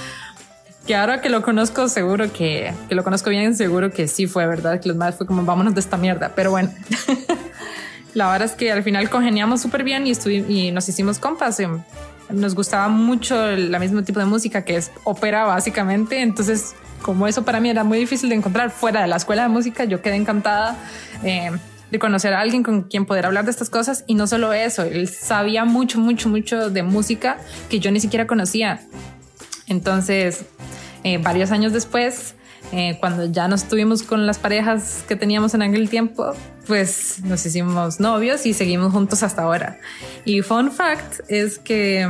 que 0.86 0.94
ahora 0.94 1.20
que 1.20 1.28
lo 1.28 1.42
conozco, 1.42 1.88
seguro 1.88 2.32
que, 2.32 2.72
que 2.88 2.94
lo 2.94 3.02
conozco 3.02 3.30
bien, 3.30 3.56
seguro 3.56 3.90
que 3.90 4.06
sí 4.06 4.28
fue 4.28 4.46
verdad, 4.46 4.80
que 4.80 4.88
los 4.88 4.96
más 4.96 5.16
fue 5.16 5.26
como 5.26 5.44
vámonos 5.44 5.74
de 5.74 5.80
esta 5.80 5.96
mierda. 5.96 6.32
Pero 6.34 6.52
bueno, 6.52 6.70
la 8.14 8.30
verdad 8.30 8.48
es 8.48 8.54
que 8.54 8.70
al 8.70 8.84
final 8.84 9.10
congeniamos 9.10 9.60
súper 9.60 9.82
bien 9.82 10.06
y, 10.06 10.12
y 10.48 10.70
nos 10.70 10.88
hicimos 10.88 11.18
compas. 11.18 11.58
y 11.60 11.66
nos 12.30 12.54
gustaba 12.54 12.88
mucho 12.88 13.48
el 13.48 13.78
mismo 13.78 14.02
tipo 14.02 14.20
de 14.20 14.26
música 14.26 14.64
que 14.64 14.76
es 14.76 14.90
ópera, 15.04 15.44
básicamente. 15.44 16.22
Entonces, 16.22 16.74
como 17.02 17.26
eso 17.26 17.44
para 17.44 17.60
mí 17.60 17.70
era 17.70 17.84
muy 17.84 17.98
difícil 17.98 18.28
de 18.28 18.36
encontrar 18.36 18.70
fuera 18.70 19.02
de 19.02 19.06
la 19.06 19.16
escuela 19.16 19.42
de 19.42 19.48
música, 19.48 19.84
yo 19.84 20.02
quedé 20.02 20.16
encantada. 20.16 20.76
eh, 21.22 21.50
de 21.90 21.98
conocer 21.98 22.34
a 22.34 22.40
alguien 22.40 22.62
con 22.62 22.82
quien 22.82 23.06
poder 23.06 23.26
hablar 23.26 23.44
de 23.44 23.50
estas 23.50 23.70
cosas 23.70 24.04
y 24.06 24.14
no 24.14 24.26
solo 24.26 24.52
eso, 24.52 24.82
él 24.82 25.08
sabía 25.08 25.64
mucho, 25.64 25.98
mucho, 25.98 26.28
mucho 26.28 26.70
de 26.70 26.82
música 26.82 27.38
que 27.68 27.78
yo 27.78 27.90
ni 27.90 28.00
siquiera 28.00 28.26
conocía. 28.26 28.80
Entonces, 29.68 30.44
eh, 31.04 31.18
varios 31.18 31.50
años 31.50 31.72
después, 31.72 32.34
eh, 32.72 32.96
cuando 33.00 33.26
ya 33.26 33.48
nos 33.48 33.62
estuvimos 33.62 34.02
con 34.02 34.26
las 34.26 34.38
parejas 34.38 35.04
que 35.06 35.16
teníamos 35.16 35.54
en 35.54 35.62
aquel 35.62 35.88
tiempo, 35.88 36.32
pues 36.66 37.20
nos 37.22 37.44
hicimos 37.46 38.00
novios 38.00 38.44
y 38.46 38.54
seguimos 38.54 38.92
juntos 38.92 39.22
hasta 39.22 39.42
ahora. 39.42 39.78
Y 40.24 40.42
fun 40.42 40.72
fact 40.72 41.20
es 41.28 41.58
que 41.58 42.08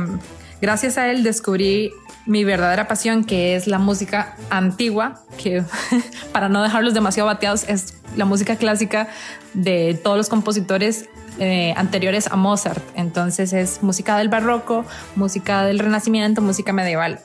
gracias 0.61 0.97
a 0.97 1.11
él 1.11 1.23
descubrí 1.23 1.91
mi 2.25 2.43
verdadera 2.43 2.87
pasión, 2.87 3.23
que 3.23 3.55
es 3.55 3.67
la 3.67 3.79
música 3.79 4.35
antigua, 4.49 5.21
que 5.37 5.63
para 6.33 6.49
no 6.49 6.61
dejarlos 6.61 6.93
demasiado 6.93 7.27
bateados 7.27 7.63
es 7.69 7.95
la 8.15 8.25
música 8.25 8.57
clásica 8.57 9.07
de 9.53 9.99
todos 10.03 10.17
los 10.17 10.27
compositores 10.27 11.07
eh, 11.39 11.73
anteriores 11.77 12.27
a 12.27 12.35
Mozart. 12.35 12.83
Entonces 12.95 13.53
es 13.53 13.83
música 13.83 14.17
del 14.17 14.27
barroco, 14.27 14.85
música 15.15 15.63
del 15.65 15.79
renacimiento, 15.79 16.41
música 16.41 16.73
medieval. 16.73 17.19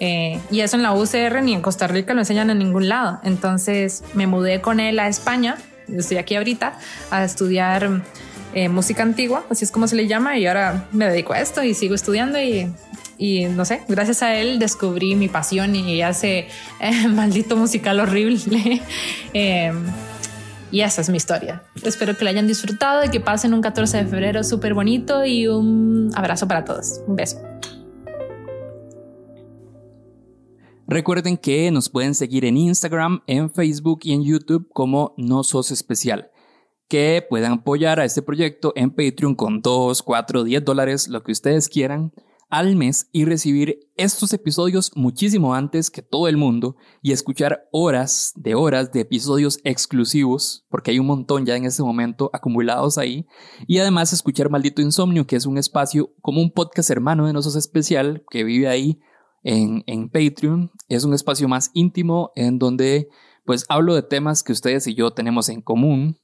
Eh, 0.00 0.40
y 0.50 0.60
eso 0.60 0.76
en 0.76 0.82
la 0.82 0.92
UCR 0.92 1.42
ni 1.42 1.54
en 1.54 1.60
Costa 1.60 1.86
Rica 1.86 2.14
lo 2.14 2.20
enseñan 2.20 2.50
en 2.50 2.58
ningún 2.58 2.88
lado. 2.88 3.20
Entonces 3.22 4.02
me 4.14 4.26
mudé 4.26 4.60
con 4.60 4.80
él 4.80 4.98
a 4.98 5.08
España, 5.08 5.56
estoy 5.88 6.16
aquí 6.16 6.36
ahorita, 6.36 6.78
a 7.10 7.24
estudiar 7.24 8.02
eh, 8.54 8.68
música 8.68 9.02
antigua, 9.02 9.44
así 9.50 9.64
es 9.64 9.70
como 9.70 9.88
se 9.88 9.96
le 9.96 10.06
llama, 10.06 10.38
y 10.38 10.46
ahora 10.46 10.86
me 10.92 11.08
dedico 11.08 11.32
a 11.32 11.40
esto 11.40 11.62
y 11.62 11.74
sigo 11.74 11.94
estudiando 11.94 12.40
y, 12.40 12.72
y 13.18 13.46
no 13.46 13.64
sé, 13.64 13.82
gracias 13.88 14.22
a 14.22 14.36
él 14.36 14.58
descubrí 14.58 15.16
mi 15.16 15.28
pasión 15.28 15.74
y 15.74 16.02
hace 16.02 16.48
eh, 16.80 17.08
maldito 17.08 17.56
musical 17.56 18.00
horrible. 18.00 18.82
Eh, 19.36 19.72
y 20.70 20.82
esa 20.82 21.00
es 21.00 21.08
mi 21.08 21.16
historia. 21.16 21.62
Espero 21.82 22.16
que 22.16 22.24
la 22.24 22.30
hayan 22.30 22.46
disfrutado 22.46 23.04
y 23.04 23.08
que 23.08 23.18
pasen 23.18 23.52
un 23.52 23.62
14 23.62 23.96
de 23.96 24.06
febrero 24.06 24.44
súper 24.44 24.74
bonito 24.74 25.24
y 25.24 25.48
un 25.48 26.12
abrazo 26.14 26.46
para 26.46 26.64
todos. 26.64 27.00
Un 27.08 27.16
beso. 27.16 27.40
Recuerden 30.86 31.38
que 31.38 31.70
nos 31.70 31.88
pueden 31.88 32.14
seguir 32.14 32.44
en 32.44 32.58
Instagram, 32.58 33.22
en 33.26 33.50
Facebook 33.50 34.00
y 34.02 34.12
en 34.12 34.22
YouTube 34.22 34.68
como 34.70 35.14
No 35.16 35.42
Sos 35.42 35.70
Especial. 35.70 36.30
Que 36.88 37.24
puedan 37.28 37.52
apoyar 37.52 38.00
a 38.00 38.04
este 38.04 38.20
proyecto 38.20 38.74
en 38.76 38.90
Patreon 38.90 39.34
con 39.34 39.62
2, 39.62 40.02
4, 40.02 40.44
10 40.44 40.62
dólares, 40.62 41.08
lo 41.08 41.22
que 41.22 41.32
ustedes 41.32 41.70
quieran 41.70 42.12
al 42.50 42.76
mes 42.76 43.08
y 43.12 43.24
recibir 43.24 43.80
estos 43.96 44.32
episodios 44.34 44.92
muchísimo 44.94 45.54
antes 45.54 45.90
que 45.90 46.02
todo 46.02 46.28
el 46.28 46.36
mundo 46.36 46.76
y 47.00 47.12
escuchar 47.12 47.66
horas 47.72 48.32
de 48.36 48.54
horas 48.54 48.92
de 48.92 49.00
episodios 49.00 49.58
exclusivos, 49.64 50.66
porque 50.68 50.90
hay 50.90 50.98
un 50.98 51.06
montón 51.06 51.46
ya 51.46 51.56
en 51.56 51.64
este 51.64 51.82
momento 51.82 52.30
acumulados 52.34 52.98
ahí, 52.98 53.26
y 53.66 53.78
además 53.78 54.12
escuchar 54.12 54.50
Maldito 54.50 54.82
Insomnio, 54.82 55.26
que 55.26 55.36
es 55.36 55.46
un 55.46 55.56
espacio 55.56 56.12
como 56.20 56.42
un 56.42 56.52
podcast 56.52 56.90
hermano 56.90 57.26
de 57.26 57.32
nosotros 57.32 57.56
especial 57.56 58.22
que 58.30 58.44
vive 58.44 58.68
ahí 58.68 59.00
en, 59.44 59.84
en 59.86 60.08
Patreon. 60.08 60.72
Es 60.88 61.04
un 61.04 61.14
espacio 61.14 61.46
más 61.46 61.70
íntimo 61.74 62.32
en 62.34 62.58
donde 62.58 63.08
pues 63.44 63.66
hablo 63.68 63.94
de 63.94 64.02
temas 64.02 64.42
que 64.42 64.52
ustedes 64.52 64.86
y 64.86 64.94
yo 64.94 65.12
tenemos 65.12 65.48
en 65.48 65.60
común, 65.60 66.18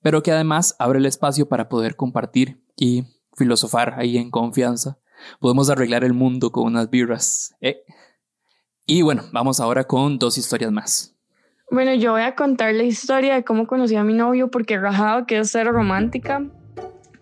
pero 0.00 0.22
que 0.22 0.32
además 0.32 0.74
abre 0.78 0.98
el 0.98 1.06
espacio 1.06 1.48
para 1.48 1.68
poder 1.68 1.94
compartir 1.94 2.60
y 2.76 3.04
filosofar 3.36 3.94
ahí 3.98 4.16
en 4.16 4.30
confianza. 4.30 4.98
Podemos 5.38 5.70
arreglar 5.70 6.02
el 6.02 6.14
mundo 6.14 6.50
con 6.50 6.64
unas 6.64 6.90
birras. 6.90 7.54
¿eh? 7.60 7.84
Y 8.86 9.02
bueno, 9.02 9.22
vamos 9.32 9.60
ahora 9.60 9.84
con 9.84 10.18
dos 10.18 10.38
historias 10.38 10.72
más. 10.72 11.14
Bueno, 11.70 11.94
yo 11.94 12.12
voy 12.12 12.22
a 12.22 12.34
contar 12.34 12.74
la 12.74 12.82
historia 12.82 13.34
de 13.34 13.44
cómo 13.44 13.66
conocí 13.66 13.96
a 13.96 14.04
mi 14.04 14.12
novio 14.12 14.50
porque 14.50 14.78
rajado 14.78 15.26
que 15.26 15.38
es 15.38 15.50
ser 15.50 15.68
romántica. 15.68 16.42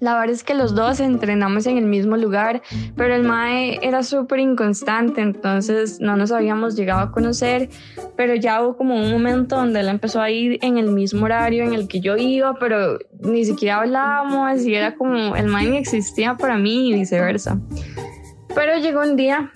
La 0.01 0.15
verdad 0.15 0.31
es 0.31 0.45
que 0.45 0.55
los 0.55 0.75
dos 0.75 0.99
entrenamos 0.99 1.67
en 1.67 1.77
el 1.77 1.85
mismo 1.85 2.17
lugar, 2.17 2.63
pero 2.97 3.15
el 3.15 3.23
Mae 3.23 3.79
era 3.83 4.03
súper 4.03 4.41
inconstante, 4.41 5.21
entonces 5.21 6.01
no 6.01 6.17
nos 6.17 6.33
habíamos 6.33 6.75
llegado 6.75 7.01
a 7.01 7.13
conocer, 7.13 7.69
pero 8.17 8.35
ya 8.35 8.63
hubo 8.63 8.79
como 8.79 8.97
un 8.97 9.11
momento 9.11 9.57
donde 9.57 9.81
él 9.81 9.89
empezó 9.89 10.23
a 10.23 10.31
ir 10.31 10.59
en 10.63 10.79
el 10.79 10.91
mismo 10.91 11.27
horario 11.27 11.65
en 11.65 11.75
el 11.75 11.87
que 11.87 12.01
yo 12.01 12.17
iba, 12.17 12.55
pero 12.55 12.99
ni 13.21 13.45
siquiera 13.45 13.81
hablábamos 13.81 14.65
y 14.65 14.75
era 14.75 14.95
como 14.95 15.37
el 15.37 15.47
Mae 15.49 15.69
ni 15.69 15.77
existía 15.77 16.35
para 16.35 16.57
mí 16.57 16.89
y 16.89 16.95
viceversa. 16.95 17.61
Pero 18.55 18.79
llegó 18.79 19.03
un 19.03 19.17
día, 19.17 19.51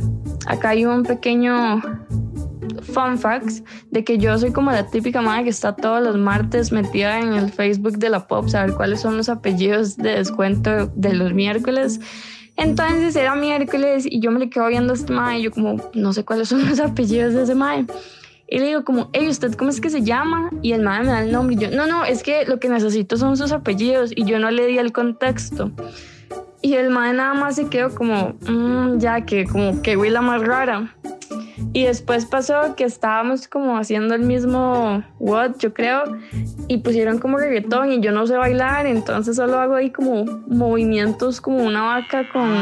acá 0.46 0.70
hay 0.70 0.84
un 0.84 1.04
pequeño 1.04 1.80
fun 2.84 3.18
facts 3.18 3.62
de 3.90 4.04
que 4.04 4.18
yo 4.18 4.38
soy 4.38 4.52
como 4.52 4.70
la 4.70 4.86
típica 4.88 5.20
madre 5.20 5.44
que 5.44 5.50
está 5.50 5.74
todos 5.74 6.02
los 6.02 6.16
martes 6.16 6.72
metida 6.72 7.20
en 7.20 7.34
el 7.34 7.50
Facebook 7.50 7.98
de 7.98 8.10
la 8.10 8.26
pop, 8.26 8.48
saber 8.48 8.74
cuáles 8.74 9.00
son 9.00 9.16
los 9.16 9.28
apellidos 9.28 9.96
de 9.96 10.16
descuento 10.16 10.86
de 10.94 11.14
los 11.14 11.32
miércoles. 11.32 12.00
Entonces 12.56 13.16
era 13.16 13.34
miércoles 13.34 14.06
y 14.08 14.20
yo 14.20 14.30
me 14.30 14.38
le 14.38 14.48
quedo 14.50 14.68
viendo 14.68 14.92
a 14.92 14.96
este 14.96 15.12
madre 15.12 15.40
y 15.40 15.42
yo 15.42 15.50
como 15.50 15.76
no 15.94 16.12
sé 16.12 16.24
cuáles 16.24 16.48
son 16.48 16.68
los 16.68 16.78
apellidos 16.80 17.34
de 17.34 17.42
ese 17.42 17.54
madre. 17.54 17.86
Y 18.46 18.58
le 18.58 18.66
digo 18.66 18.84
como, 18.84 19.08
hey, 19.12 19.26
¿usted 19.28 19.54
cómo 19.54 19.70
es 19.70 19.80
que 19.80 19.90
se 19.90 20.02
llama? 20.02 20.50
Y 20.62 20.72
el 20.72 20.82
madre 20.82 21.04
me 21.04 21.12
da 21.12 21.22
el 21.22 21.32
nombre 21.32 21.56
y 21.56 21.58
yo, 21.58 21.70
no, 21.70 21.86
no, 21.86 22.04
es 22.04 22.22
que 22.22 22.44
lo 22.44 22.60
que 22.60 22.68
necesito 22.68 23.16
son 23.16 23.36
sus 23.36 23.52
apellidos 23.52 24.12
y 24.14 24.24
yo 24.26 24.38
no 24.38 24.50
le 24.50 24.66
di 24.66 24.78
el 24.78 24.92
contexto. 24.92 25.72
Y 26.60 26.74
el 26.74 26.90
madre 26.90 27.14
nada 27.14 27.34
más 27.34 27.56
se 27.56 27.66
quedó 27.66 27.94
como, 27.94 28.36
"Mm, 28.48 28.98
ya 28.98 29.26
que 29.26 29.44
como 29.46 29.82
que 29.82 29.96
la 29.96 30.22
más 30.22 30.42
rara. 30.42 30.94
Y 31.73 31.84
después 31.84 32.26
pasó 32.26 32.75
que 32.76 32.84
estábamos 32.84 33.49
como 33.49 33.76
haciendo 33.76 34.14
el 34.14 34.23
mismo 34.23 35.04
what, 35.18 35.52
yo 35.58 35.73
creo, 35.73 36.02
y 36.68 36.78
pusieron 36.78 37.18
como 37.18 37.38
reggaetón 37.38 37.92
y 37.92 38.00
yo 38.00 38.12
no 38.12 38.26
sé 38.26 38.37
bailar, 38.37 38.87
entonces 38.87 39.37
solo 39.37 39.58
hago 39.58 39.75
ahí 39.75 39.90
como 39.90 40.25
movimientos 40.46 41.40
como 41.40 41.64
una 41.64 41.82
vaca 41.82 42.28
con, 42.32 42.54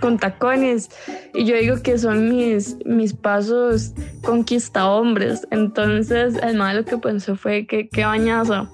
con 0.00 0.18
tacones. 0.18 0.90
Y 1.34 1.44
yo 1.44 1.56
digo 1.56 1.82
que 1.82 1.98
son 1.98 2.28
mis, 2.28 2.76
mis 2.84 3.12
pasos 3.14 3.92
conquista 4.22 4.88
hombres. 4.88 5.46
Entonces 5.50 6.34
el 6.42 6.56
madre 6.56 6.80
lo 6.80 6.84
que 6.84 6.98
pensó 6.98 7.36
fue 7.36 7.66
que 7.66 7.88
qué 7.88 8.04
bañazo. 8.04 8.68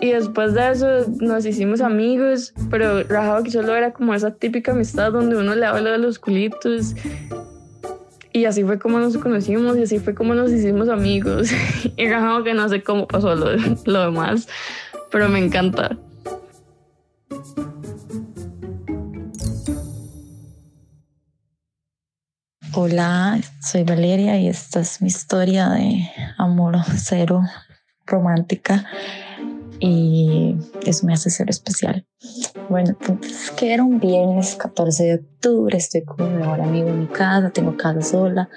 Y 0.00 0.12
después 0.12 0.52
de 0.54 0.70
eso 0.70 0.86
nos 1.20 1.46
hicimos 1.46 1.80
amigos, 1.80 2.52
pero 2.70 3.02
rajado 3.04 3.42
que 3.42 3.50
solo 3.50 3.74
era 3.74 3.92
como 3.92 4.14
esa 4.14 4.34
típica 4.34 4.72
amistad 4.72 5.12
donde 5.12 5.36
uno 5.36 5.54
le 5.54 5.64
habla 5.64 5.92
de 5.92 5.98
los 5.98 6.18
culitos. 6.18 6.94
Y 8.36 8.44
así 8.44 8.64
fue 8.64 8.78
como 8.78 8.98
nos 8.98 9.16
conocimos 9.16 9.78
y 9.78 9.84
así 9.84 9.98
fue 9.98 10.14
como 10.14 10.34
nos 10.34 10.52
hicimos 10.52 10.90
amigos. 10.90 11.48
y 11.96 12.06
rajado 12.06 12.44
que 12.44 12.52
no 12.52 12.68
sé 12.68 12.82
cómo 12.82 13.08
pasó 13.08 13.34
lo, 13.34 13.56
lo 13.86 14.04
demás, 14.04 14.46
pero 15.10 15.30
me 15.30 15.38
encanta. 15.38 15.96
Hola, 22.74 23.40
soy 23.62 23.84
Valeria 23.84 24.38
y 24.38 24.48
esta 24.48 24.80
es 24.80 25.00
mi 25.00 25.08
historia 25.08 25.70
de 25.70 26.06
amor 26.36 26.76
cero 26.94 27.40
romántica 28.04 28.84
y 29.80 30.56
eso 30.84 31.06
me 31.06 31.14
hace 31.14 31.30
ser 31.30 31.50
especial. 31.50 32.06
Bueno, 32.68 32.96
pues 33.04 33.50
que 33.56 33.72
era 33.72 33.84
un 33.84 34.00
viernes 34.00 34.56
14 34.56 35.04
de 35.04 35.14
octubre, 35.14 35.76
estoy 35.76 36.04
con 36.04 36.32
mi 36.32 36.38
mejor 36.38 36.60
amigo 36.60 36.88
en 36.88 37.00
mi 37.00 37.06
casa, 37.06 37.50
tengo 37.50 37.76
casa 37.76 38.02
sola 38.02 38.48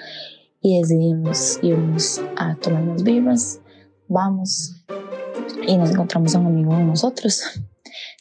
y 0.61 0.79
decidimos 0.79 1.59
irnos 1.61 2.21
a 2.37 2.55
tomar 2.55 2.83
unas 2.83 3.03
birras. 3.03 3.59
Vamos 4.07 4.75
y 5.67 5.77
nos 5.77 5.91
encontramos 5.91 6.35
a 6.35 6.39
un 6.39 6.47
amigo 6.47 6.75
de 6.75 6.83
nosotros 6.83 7.43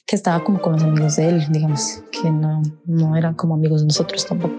que 0.06 0.16
estaba 0.16 0.42
como 0.42 0.60
con 0.60 0.72
los 0.72 0.82
amigos 0.82 1.16
de 1.16 1.28
él, 1.28 1.46
digamos, 1.50 2.02
que 2.10 2.30
no, 2.30 2.62
no 2.86 3.14
eran 3.14 3.34
como 3.34 3.54
amigos 3.54 3.82
de 3.82 3.88
nosotros 3.88 4.24
tampoco. 4.26 4.54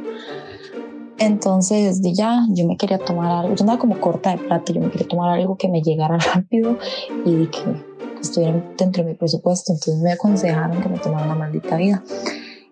Entonces, 1.20 2.02
de 2.02 2.14
ya, 2.14 2.46
yo 2.50 2.66
me 2.66 2.78
quería 2.78 2.98
tomar 2.98 3.32
algo, 3.32 3.56
yo 3.56 3.64
andaba 3.64 3.78
como 3.78 4.00
corta 4.00 4.32
de 4.32 4.38
plata, 4.38 4.72
yo 4.72 4.82
me 4.82 4.90
quería 4.90 5.08
tomar 5.08 5.38
algo 5.38 5.58
que 5.58 5.68
me 5.68 5.82
llegara 5.82 6.18
rápido 6.34 6.78
y 7.26 7.48
que 7.48 7.86
estuviera 8.22 8.64
dentro 8.78 9.04
de 9.04 9.12
mi 9.12 9.16
presupuesto, 9.16 9.74
entonces 9.74 10.02
me 10.02 10.14
aconsejaron 10.14 10.82
que 10.82 10.90
me 10.90 10.98
tomara 11.00 11.26
una 11.26 11.36
maldita 11.36 11.76
vida. 11.76 12.04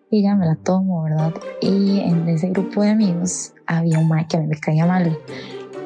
Y 0.09 0.23
ya 0.23 0.35
me 0.35 0.45
la 0.45 0.55
tomo, 0.55 1.03
¿verdad? 1.03 1.33
Y 1.59 1.99
en 1.99 2.29
ese 2.29 2.49
grupo 2.49 2.81
de 2.81 2.91
amigos 2.91 3.51
había 3.65 3.99
un 3.99 4.07
mae 4.07 4.25
que 4.25 4.37
a 4.37 4.39
mí 4.39 4.47
me 4.47 4.57
caía 4.57 4.85
mal. 4.85 5.17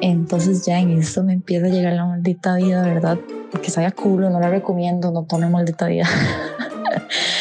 Entonces 0.00 0.64
ya 0.64 0.78
en 0.78 0.92
esto 0.92 1.24
me 1.24 1.32
empieza 1.32 1.66
a 1.66 1.70
llegar 1.70 1.94
la 1.94 2.06
maldita 2.06 2.54
vida, 2.54 2.82
¿verdad? 2.82 3.18
Porque 3.50 3.70
sabía 3.70 3.90
culo, 3.90 4.30
no 4.30 4.38
la 4.38 4.48
recomiendo, 4.48 5.10
no 5.10 5.24
tome 5.24 5.48
maldita 5.48 5.88
vida. 5.88 6.06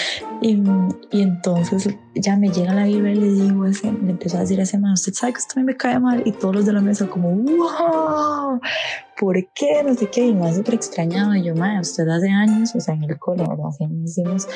y, 0.42 0.60
entonces 1.12 1.88
ya 2.16 2.36
me 2.36 2.50
llega 2.50 2.74
la 2.74 2.86
vibra 2.86 3.12
y 3.12 3.16
le 3.16 3.32
digo, 3.32 3.64
ese, 3.68 3.92
le 3.92 4.10
empiezo 4.10 4.38
a 4.38 4.40
decir 4.40 4.60
a 4.60 4.64
ese 4.64 4.80
man, 4.80 4.94
usted 4.94 5.14
sabe 5.14 5.34
que 5.34 5.40
a 5.40 5.60
mí 5.60 5.64
me 5.64 5.78
cae 5.78 6.00
mal. 6.00 6.24
Y 6.26 6.32
todos 6.32 6.56
los 6.56 6.66
de 6.66 6.74
la 6.74 6.82
mesa 6.82 7.08
como, 7.08 7.30
wow, 7.30 8.60
¿por 9.20 9.36
qué? 9.54 9.84
No 9.86 9.94
sé 9.94 10.10
qué. 10.10 10.26
Y 10.26 10.34
más 10.34 10.56
súper 10.56 10.74
extrañado. 10.74 11.36
Y 11.36 11.44
yo, 11.44 11.56
madre, 11.56 11.82
usted 11.82 12.08
hace 12.08 12.30
años, 12.30 12.74
o 12.74 12.80
sea, 12.80 12.96
en 12.96 13.04
el 13.04 13.20
cole, 13.20 13.44
¿verdad? 13.48 13.68
Hace 13.68 13.88
hicimos, 14.04 14.48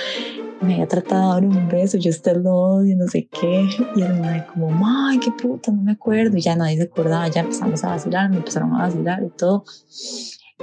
me 0.59 0.73
había 0.73 0.87
tratado 0.87 1.35
de 1.35 1.47
dar 1.47 1.57
un 1.57 1.69
beso, 1.69 1.99
yo 1.99 2.09
usted 2.09 2.37
lo 2.37 2.55
odio, 2.55 2.95
no 2.97 3.07
sé 3.07 3.29
qué. 3.31 3.69
Y 3.95 4.01
el 4.01 4.19
madre 4.19 4.43
como, 4.51 4.71
madre, 4.71 5.19
qué 5.19 5.31
puta, 5.31 5.71
no 5.71 5.83
me 5.83 5.91
acuerdo. 5.91 6.35
Y 6.35 6.41
ya 6.41 6.55
nadie 6.55 6.77
se 6.77 6.83
acordaba, 6.83 7.27
ya 7.27 7.41
empezamos 7.41 7.83
a 7.83 7.89
vacilar, 7.89 8.31
me 8.31 8.37
empezaron 8.37 8.73
a 8.73 8.87
vacilar 8.87 9.21
y 9.23 9.29
todo. 9.29 9.65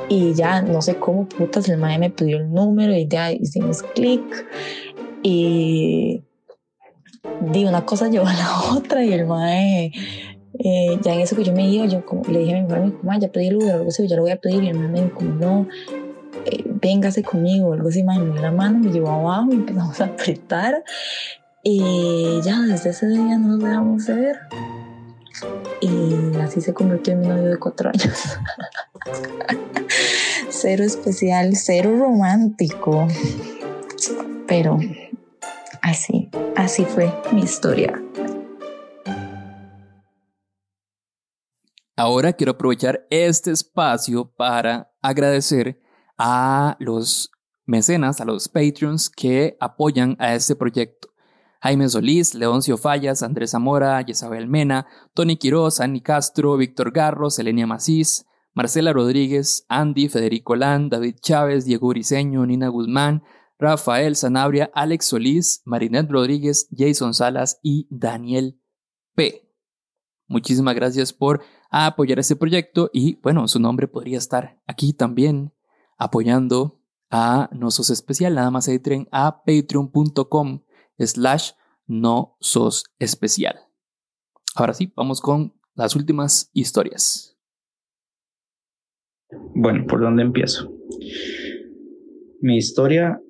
Y 0.08 0.32
ya 0.34 0.62
no 0.62 0.80
sé 0.80 0.96
cómo 0.96 1.28
putas 1.28 1.68
el 1.68 1.78
madre 1.78 1.98
me 1.98 2.10
pidió 2.10 2.38
el 2.38 2.50
número 2.50 2.94
y 2.96 3.06
ya 3.06 3.30
hicimos 3.30 3.82
clic. 3.94 4.22
Y 5.22 6.24
di 7.40 7.64
una 7.64 7.84
cosa 7.84 8.08
llevó 8.08 8.26
a 8.28 8.34
la 8.34 8.62
otra 8.76 9.04
y 9.04 9.12
el 9.12 9.26
mae, 9.26 9.92
eh, 10.58 10.98
ya 11.02 11.14
en 11.14 11.20
eso 11.20 11.36
que 11.36 11.44
yo 11.44 11.52
me 11.52 11.68
iba, 11.68 11.86
yo 11.86 12.04
como 12.04 12.22
le 12.24 12.40
dije 12.40 12.52
a 12.52 12.56
mi 12.56 12.62
mujer, 12.62 12.92
como, 13.00 13.18
ya 13.18 13.28
pedí 13.28 13.48
el 13.48 13.56
Uber, 13.56 13.72
algo 13.72 13.88
así, 13.88 14.06
yo 14.06 14.16
lo 14.16 14.22
voy 14.22 14.32
a 14.32 14.40
pedir 14.40 14.62
y 14.62 14.68
el 14.68 14.78
mae 14.78 14.88
me 14.88 15.02
dijo 15.02 15.22
no, 15.22 15.66
eh, 16.46 16.64
véngase 16.66 17.22
conmigo, 17.22 17.72
algo 17.72 17.88
así, 17.88 18.02
me 18.02 18.14
dio 18.14 18.34
la 18.34 18.50
mano, 18.50 18.78
me 18.78 18.90
llevó 18.90 19.10
abajo 19.10 19.48
y 19.50 19.54
empezamos 19.54 20.00
a 20.00 20.06
apretar 20.06 20.82
Y 21.62 22.40
ya 22.42 22.60
desde 22.60 22.90
ese 22.90 23.08
día 23.08 23.38
no 23.38 23.56
nos 23.56 23.60
dejamos 23.60 24.06
de 24.06 24.14
ver. 24.14 24.38
Y 25.80 26.36
así 26.40 26.60
se 26.60 26.72
convirtió 26.72 27.12
en 27.14 27.20
mi 27.20 27.26
novio 27.28 27.50
de 27.50 27.58
cuatro 27.58 27.88
años. 27.88 28.38
cero 30.48 30.84
especial, 30.84 31.56
cero 31.56 31.96
romántico. 31.98 33.08
Pero 34.46 34.78
así, 35.82 36.30
así 36.56 36.84
fue 36.84 37.12
mi 37.32 37.42
historia. 37.42 38.02
Ahora 41.94 42.32
quiero 42.32 42.52
aprovechar 42.52 43.06
este 43.10 43.50
espacio 43.50 44.32
para 44.34 44.90
agradecer 45.02 45.78
a 46.16 46.76
los 46.80 47.30
mecenas, 47.66 48.20
a 48.20 48.24
los 48.24 48.48
Patreons 48.48 49.10
que 49.10 49.56
apoyan 49.60 50.16
a 50.18 50.34
este 50.34 50.56
proyecto. 50.56 51.08
Jaime 51.60 51.88
Solís, 51.88 52.34
Leoncio 52.34 52.76
Fallas, 52.76 53.22
Andrés 53.22 53.50
Zamora, 53.50 54.00
Yesabel 54.00 54.48
Mena, 54.48 54.86
Tony 55.14 55.36
Quiroz, 55.36 55.80
Annie 55.80 56.00
Castro, 56.00 56.56
Víctor 56.56 56.92
Garros, 56.92 57.38
Elenia 57.38 57.68
Macís, 57.68 58.26
Marcela 58.52 58.92
Rodríguez, 58.92 59.64
Andy, 59.68 60.08
Federico 60.08 60.56
Lan, 60.56 60.88
David 60.88 61.16
Chávez, 61.20 61.64
Diego 61.64 61.88
Uriseño, 61.88 62.44
Nina 62.46 62.68
Guzmán, 62.68 63.22
Rafael 63.62 64.16
Sanabria, 64.16 64.72
Alex 64.74 65.06
Solís, 65.06 65.62
Marinet 65.64 66.10
Rodríguez, 66.10 66.68
Jason 66.76 67.14
Salas 67.14 67.60
y 67.62 67.86
Daniel 67.90 68.60
P. 69.14 69.48
Muchísimas 70.26 70.74
gracias 70.74 71.12
por 71.12 71.42
apoyar 71.70 72.18
este 72.18 72.34
proyecto 72.34 72.90
y 72.92 73.20
bueno, 73.20 73.46
su 73.46 73.60
nombre 73.60 73.86
podría 73.86 74.18
estar 74.18 74.60
aquí 74.66 74.92
también 74.92 75.52
apoyando 75.96 76.80
a 77.08 77.50
No 77.52 77.70
Sos 77.70 77.90
Especial. 77.90 78.34
Nada 78.34 78.50
más 78.50 78.66
entren 78.66 79.06
a 79.12 79.44
patreon.com 79.44 80.62
slash 80.98 81.52
no 81.86 82.36
sos 82.40 82.84
especial. 82.98 83.60
Ahora 84.56 84.74
sí, 84.74 84.92
vamos 84.96 85.20
con 85.20 85.54
las 85.74 85.94
últimas 85.94 86.50
historias. 86.52 87.38
Bueno, 89.54 89.86
¿por 89.86 90.00
dónde 90.00 90.22
empiezo? 90.22 90.72
Mi 92.40 92.56
historia 92.56 93.20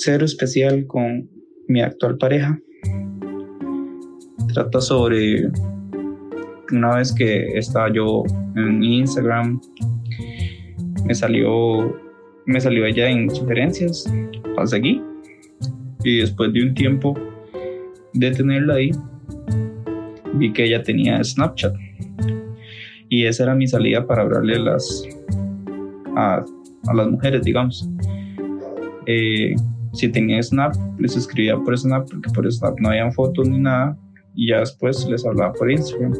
cero 0.00 0.24
especial 0.24 0.86
con 0.86 1.28
mi 1.66 1.82
actual 1.82 2.16
pareja. 2.18 2.56
Trata 4.54 4.80
sobre 4.80 5.50
una 6.70 6.96
vez 6.96 7.12
que 7.12 7.58
estaba 7.58 7.92
yo 7.92 8.22
en 8.54 8.84
Instagram 8.84 9.60
me 11.04 11.14
salió 11.14 11.96
me 12.46 12.60
salió 12.60 12.86
ella 12.86 13.10
en 13.10 13.28
sugerencias 13.28 14.10
la 14.56 14.66
seguí 14.66 15.02
y 16.04 16.18
después 16.18 16.52
de 16.52 16.62
un 16.62 16.74
tiempo 16.74 17.14
de 18.14 18.30
tenerla 18.30 18.74
ahí 18.74 18.92
vi 20.34 20.52
que 20.52 20.64
ella 20.64 20.80
tenía 20.80 21.22
Snapchat. 21.24 21.74
Y 23.08 23.24
esa 23.24 23.44
era 23.44 23.54
mi 23.56 23.66
salida 23.66 24.06
para 24.06 24.22
hablarle 24.22 24.60
las 24.60 25.08
a, 26.14 26.44
a 26.86 26.94
las 26.94 27.08
mujeres 27.08 27.42
digamos. 27.42 27.88
Eh, 29.06 29.56
si 29.92 30.08
tenía 30.08 30.42
Snap 30.42 30.74
les 30.98 31.16
escribía 31.16 31.56
por 31.56 31.78
Snap 31.78 32.08
porque 32.10 32.30
por 32.30 32.50
Snap 32.50 32.78
no 32.80 32.90
habían 32.90 33.12
fotos 33.12 33.48
ni 33.48 33.58
nada 33.58 33.96
y 34.34 34.48
ya 34.48 34.60
después 34.60 35.06
les 35.08 35.24
hablaba 35.26 35.52
por 35.52 35.70
Instagram 35.70 36.14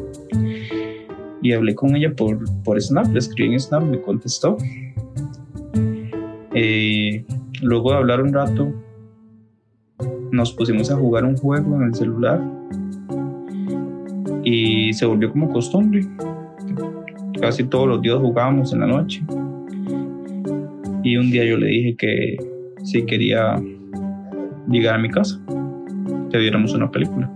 y 1.41 1.53
hablé 1.53 1.75
con 1.75 1.95
ella 1.95 2.13
por, 2.15 2.37
por 2.63 2.81
Snap, 2.81 3.07
le 3.07 3.19
escribí 3.19 3.53
en 3.53 3.59
Snap, 3.59 3.83
me 3.83 4.01
contestó. 4.01 4.57
Eh, 6.53 7.23
luego 7.61 7.91
de 7.91 7.97
hablar 7.97 8.21
un 8.21 8.33
rato, 8.33 8.73
nos 10.31 10.51
pusimos 10.53 10.91
a 10.91 10.95
jugar 10.95 11.25
un 11.25 11.37
juego 11.37 11.75
en 11.77 11.83
el 11.83 11.95
celular 11.95 12.41
y 14.43 14.93
se 14.93 15.05
volvió 15.05 15.31
como 15.31 15.49
costumbre. 15.49 16.05
Casi 17.39 17.63
todos 17.63 17.87
los 17.87 18.01
días 18.01 18.17
jugábamos 18.17 18.73
en 18.73 18.79
la 18.81 18.87
noche. 18.87 19.23
Y 21.03 21.15
un 21.15 21.31
día 21.31 21.45
yo 21.45 21.57
le 21.57 21.67
dije 21.67 21.95
que 21.95 22.37
si 22.83 23.05
quería 23.05 23.61
llegar 24.69 24.95
a 24.95 24.97
mi 24.97 25.09
casa, 25.09 25.39
que 26.31 26.37
viéramos 26.37 26.73
una 26.73 26.89
película. 26.91 27.31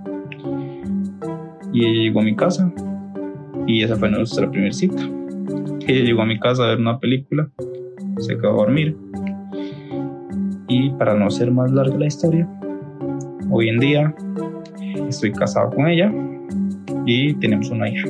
Y 1.72 1.86
ella 1.86 2.02
llegó 2.04 2.20
a 2.22 2.24
mi 2.24 2.36
casa 2.36 2.72
y 3.68 3.84
esa 3.84 3.96
fue 3.96 4.10
nuestra 4.10 4.50
primera 4.50 4.74
cita. 4.74 5.04
Ella 5.88 6.06
llegó 6.06 6.22
a 6.22 6.26
mi 6.26 6.40
casa 6.40 6.64
a 6.64 6.68
ver 6.68 6.80
una 6.80 7.00
película, 7.00 7.50
se 8.18 8.38
quedó 8.38 8.52
a 8.52 8.66
dormir. 8.66 8.98
Y 10.68 10.92
para 10.92 11.14
no 11.16 11.28
hacer 11.28 11.52
más 11.52 11.72
larga 11.72 11.98
la 11.98 12.06
historia, 12.06 12.48
hoy 13.50 13.70
en 13.70 13.80
día 13.80 14.16
estoy 15.08 15.32
casado 15.32 15.72
con 15.72 15.88
ella 15.88 16.12
y 17.06 17.34
tenemos 17.36 17.70
una 17.70 17.90
hija. 17.90 18.08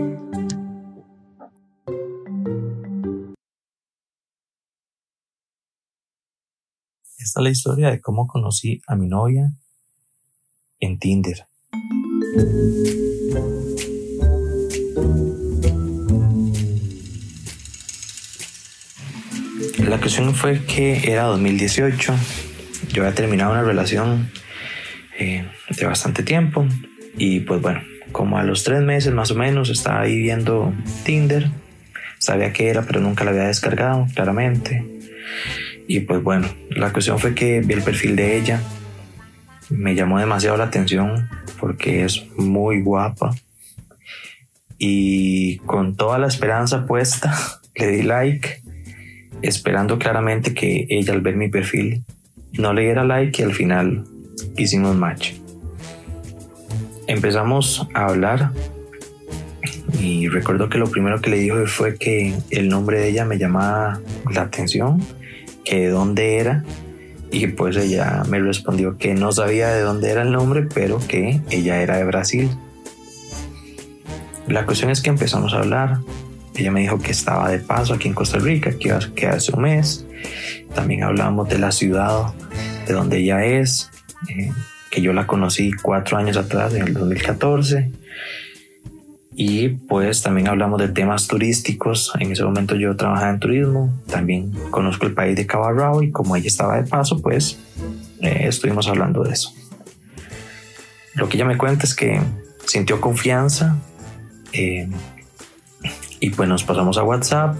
Esta 7.34 7.42
es 7.42 7.46
la 7.46 7.50
historia 7.50 7.90
de 7.90 8.00
cómo 8.00 8.28
conocí 8.28 8.80
a 8.86 8.96
mi 8.96 9.08
novia 9.08 9.52
en 10.80 11.00
Tinder. 11.00 11.48
La 19.80 20.00
cuestión 20.00 20.36
fue 20.36 20.64
que 20.66 21.12
era 21.12 21.24
2018, 21.24 22.14
yo 22.94 23.02
había 23.02 23.16
terminado 23.16 23.54
una 23.54 23.64
relación 23.64 24.30
eh, 25.18 25.50
de 25.72 25.86
bastante 25.88 26.22
tiempo 26.22 26.68
y 27.18 27.40
pues 27.40 27.64
bueno, 27.64 27.82
como 28.12 28.38
a 28.38 28.44
los 28.44 28.64
tres 28.64 28.84
meses 28.84 29.12
más 29.12 29.32
o 29.32 29.36
menos 29.36 29.72
estaba 29.72 30.02
ahí 30.02 30.22
viendo 30.22 30.72
Tinder, 31.04 31.50
sabía 32.20 32.54
que 32.54 32.68
era 32.68 32.84
pero 32.84 33.00
nunca 33.00 33.24
la 33.24 33.32
había 33.32 33.46
descargado 33.46 34.06
claramente 34.14 34.94
y 35.88 36.02
pues 36.02 36.24
bueno, 36.24 36.48
la 36.70 36.92
cuestión 36.92 37.20
fue 37.20 37.36
que 37.36 37.62
vi 37.62 37.74
el 37.74 37.84
perfil 37.84 38.16
de 38.16 38.38
ella, 38.38 38.62
me 39.70 39.96
llamó 39.96 40.20
demasiado 40.20 40.58
la 40.58 40.66
atención 40.66 41.30
porque 41.60 42.04
es 42.04 42.26
muy 42.38 42.82
guapa. 42.82 43.36
Y 44.78 45.58
con 45.60 45.96
toda 45.96 46.18
la 46.18 46.28
esperanza 46.28 46.86
puesta 46.86 47.34
le 47.76 47.88
di 47.88 48.04
like 48.04 48.62
esperando 49.42 50.00
claramente 50.00 50.54
que 50.54 50.88
ella 50.90 51.14
al 51.14 51.22
ver 51.22 51.36
mi 51.36 51.50
perfil 51.50 52.04
no 52.54 52.74
le 52.74 52.84
diera 52.84 53.04
like 53.04 53.42
y 53.42 53.46
al 53.46 53.54
final 53.54 54.06
hicimos 54.58 54.96
match. 54.96 55.34
Empezamos 57.08 57.88
a 57.94 58.06
hablar 58.06 58.52
y 60.00 60.28
recuerdo 60.28 60.70
que 60.70 60.78
lo 60.78 60.90
primero 60.90 61.22
que 61.22 61.30
le 61.30 61.38
dijo 61.38 61.66
fue 61.66 61.98
que 61.98 62.34
el 62.50 62.70
nombre 62.70 63.00
de 63.00 63.10
ella 63.10 63.26
me 63.26 63.38
llamaba 63.38 64.00
la 64.32 64.42
atención, 64.44 65.02
que 65.64 65.82
de 65.82 65.90
dónde 65.90 66.38
era 66.38 66.64
y 67.34 67.48
pues 67.48 67.76
ella 67.78 68.24
me 68.30 68.40
respondió 68.40 68.98
que 69.00 69.16
no 69.16 69.32
sabía 69.32 69.70
de 69.70 69.82
dónde 69.82 70.12
era 70.12 70.22
el 70.22 70.32
nombre, 70.32 70.68
pero 70.72 71.00
que 71.00 71.42
ella 71.50 71.82
era 71.82 71.98
de 71.98 72.04
Brasil. 72.04 72.52
La 74.48 74.66
cuestión 74.66 74.92
es 74.92 75.02
que 75.02 75.10
empezamos 75.10 75.54
a 75.54 75.60
hablar, 75.60 75.98
ella 76.56 76.70
me 76.70 76.82
dijo 76.82 77.00
que 77.00 77.10
estaba 77.10 77.50
de 77.50 77.58
paso 77.58 77.96
aquí 77.96 78.08
en 78.08 78.14
Costa 78.14 78.38
Rica, 78.38 78.78
que 78.78 78.90
iba 78.90 78.98
a 78.98 79.16
quedarse 79.16 79.52
un 79.56 79.64
mes. 79.64 80.06
También 80.76 81.04
hablamos 81.04 81.50
de 81.50 81.58
la 81.58 81.72
ciudad, 81.72 82.36
de 82.86 82.94
donde 82.94 83.18
ella 83.18 83.44
es, 83.44 83.90
eh, 84.30 84.52
que 84.92 85.02
yo 85.02 85.12
la 85.12 85.26
conocí 85.26 85.72
cuatro 85.72 86.18
años 86.18 86.38
atrás, 86.38 86.76
en 86.76 86.84
el 86.84 86.94
2014. 86.94 87.90
Y 89.36 89.70
pues 89.70 90.22
también 90.22 90.48
hablamos 90.48 90.80
de 90.80 90.90
temas 90.90 91.28
turísticos. 91.28 92.12
En 92.20 92.32
ese 92.32 92.44
momento 92.44 92.76
yo 92.76 92.96
trabajaba 92.96 93.32
en 93.32 93.40
turismo. 93.40 93.94
También 94.08 94.52
conozco 94.70 95.06
el 95.06 95.14
país 95.14 95.36
de 95.36 95.48
Cabarrao 95.48 96.04
y 96.04 96.12
como 96.12 96.36
ella 96.36 96.48
estaba 96.48 96.78
de 96.80 96.88
paso, 96.88 97.22
pues 97.22 97.58
eh, 98.22 98.46
estuvimos 98.48 98.88
hablando 98.88 99.24
de 99.24 99.34
eso. 99.34 99.54
Lo 101.16 101.30
que 101.30 101.38
ella 101.38 101.46
me 101.46 101.58
cuenta 101.58 101.86
es 101.86 101.96
que 101.96 102.22
sintió 102.66 103.02
confianza. 103.02 103.78
Eh, 104.52 104.88
y 106.20 106.30
pues 106.30 106.48
nos 106.48 106.64
pasamos 106.64 106.98
a 106.98 107.04
WhatsApp. 107.04 107.56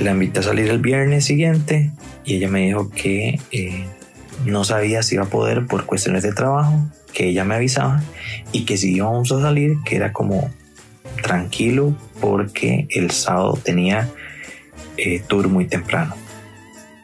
La 0.00 0.12
invité 0.12 0.40
a 0.40 0.42
salir 0.42 0.70
el 0.70 0.78
viernes 0.78 1.24
siguiente 1.24 1.92
y 2.24 2.36
ella 2.36 2.48
me 2.48 2.60
dijo 2.60 2.90
que 2.90 3.38
eh, 3.50 3.86
no 4.46 4.64
sabía 4.64 5.02
si 5.02 5.16
iba 5.16 5.24
a 5.24 5.28
poder 5.28 5.66
por 5.66 5.84
cuestiones 5.84 6.22
de 6.22 6.32
trabajo, 6.32 6.86
que 7.12 7.28
ella 7.28 7.44
me 7.44 7.54
avisaba 7.54 8.02
y 8.52 8.64
que 8.64 8.76
si 8.76 8.94
íbamos 8.94 9.30
a 9.32 9.40
salir, 9.40 9.76
que 9.84 9.96
era 9.96 10.12
como 10.12 10.50
tranquilo 11.22 11.96
porque 12.20 12.86
el 12.90 13.10
sábado 13.10 13.58
tenía 13.62 14.08
eh, 14.96 15.22
tour 15.26 15.48
muy 15.48 15.66
temprano. 15.66 16.14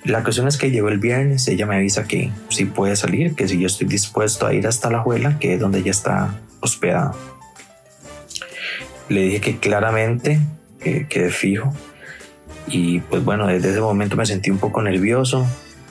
La 0.05 0.23
cuestión 0.23 0.49
es 0.49 0.57
que 0.57 0.71
llegó 0.71 0.89
el 0.89 0.99
viernes, 0.99 1.49
ella 1.49 1.67
me 1.67 1.77
avisa 1.77 2.05
que 2.05 2.31
si 2.49 2.65
puede 2.65 2.97
salir, 2.97 3.35
que 3.35 3.49
si 3.49 3.59
yo 3.59 3.67
estoy 3.67 3.87
dispuesto 3.87 4.47
a 4.47 4.55
ir 4.55 4.67
hasta 4.67 4.91
la 4.91 5.01
Juela, 5.01 5.39
que 5.39 5.55
es 5.55 5.61
donde 5.61 5.81
ella 5.81 5.91
está 5.91 6.41
hospedada. 6.61 7.15
Le 9.09 9.23
dije 9.23 9.41
que 9.41 9.59
claramente 9.59 10.39
que 10.81 11.07
quedé 11.07 11.31
fijo. 11.31 11.73
Y 12.67 13.01
pues 13.01 13.25
bueno, 13.25 13.47
desde 13.47 13.71
ese 13.71 13.81
momento 13.81 14.17
me 14.17 14.27
sentí 14.27 14.51
un 14.51 14.59
poco 14.59 14.83
nervioso. 14.83 15.47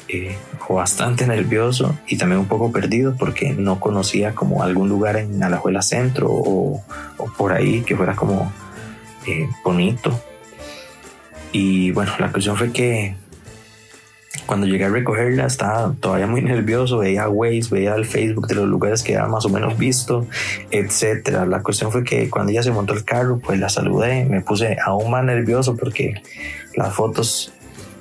Eh, 0.10 0.38
bastante 0.70 1.26
nervioso 1.28 1.98
y 2.08 2.18
también 2.18 2.40
un 2.42 2.48
poco 2.48 2.72
perdido 2.72 3.16
porque 3.18 3.54
no 3.54 3.80
conocía 3.80 4.36
como 4.36 4.64
algún 4.64 4.90
lugar 4.90 5.18
en 5.18 5.42
Alajuela 5.42 5.82
Centro 5.82 6.28
o, 6.30 6.84
o 7.18 7.26
por 7.38 7.54
ahí 7.54 7.82
que 7.82 7.96
fuera 7.96 8.16
como 8.16 8.52
eh, 9.26 9.50
bonito. 9.64 10.20
Y 11.52 11.92
bueno, 11.92 12.12
la 12.20 12.32
cuestión 12.32 12.58
fue 12.58 12.72
que 12.72 13.16
cuando 14.46 14.66
llegué 14.66 14.86
a 14.86 14.90
recogerla 14.90 15.46
estaba 15.46 15.94
todavía 16.00 16.28
muy 16.28 16.42
nervioso, 16.44 17.00
veía 17.00 17.30
Waze, 17.30 17.70
veía 17.70 17.96
el 17.96 18.06
Facebook 18.06 18.48
de 18.48 18.56
los 18.56 18.68
lugares 18.68 19.04
que 19.04 19.16
había 19.16 19.28
más 19.30 19.46
o 19.46 19.50
menos 19.50 19.78
visto, 19.78 20.26
etcétera. 20.72 21.46
La 21.46 21.62
cuestión 21.62 21.92
fue 21.92 22.04
que 22.04 22.30
cuando 22.30 22.52
ella 22.52 22.64
se 22.64 22.72
montó 22.72 22.94
el 22.94 23.04
carro, 23.04 23.40
pues 23.40 23.60
la 23.60 23.70
saludé, 23.70 24.26
me 24.26 24.42
puse 24.42 24.78
aún 24.84 25.12
más 25.12 25.24
nervioso 25.24 25.76
porque 25.76 26.22
las 26.76 26.94
fotos 26.94 27.54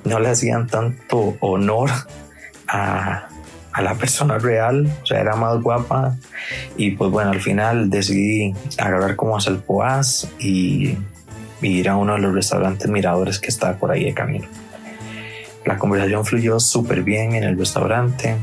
no 0.07 0.19
le 0.19 0.29
hacían 0.29 0.67
tanto 0.67 1.37
honor 1.39 1.89
a, 2.67 3.27
a 3.77 3.83
la 3.83 3.93
persona 3.93 4.39
real, 4.39 4.91
o 5.03 5.05
sea, 5.05 5.21
era 5.21 5.35
más 5.35 5.61
guapa. 5.61 6.15
Y 6.77 6.91
pues 6.91 7.11
bueno, 7.11 7.29
al 7.29 7.41
final 7.41 7.91
decidí 7.91 8.55
agarrar 8.79 9.15
como 9.15 9.37
el 9.37 9.57
Poás 9.59 10.27
y, 10.39 10.97
ir 11.61 11.89
a 11.89 11.95
uno 11.95 12.13
de 12.13 12.19
los 12.19 12.33
restaurantes 12.33 12.89
miradores 12.89 13.39
que 13.39 13.49
está 13.49 13.77
por 13.77 13.91
ahí 13.91 14.05
de 14.05 14.15
camino. 14.15 14.47
La 15.63 15.77
conversación 15.77 16.25
fluyó 16.25 16.59
súper 16.59 17.03
bien 17.03 17.35
en 17.35 17.43
el 17.43 17.55
restaurante, 17.55 18.35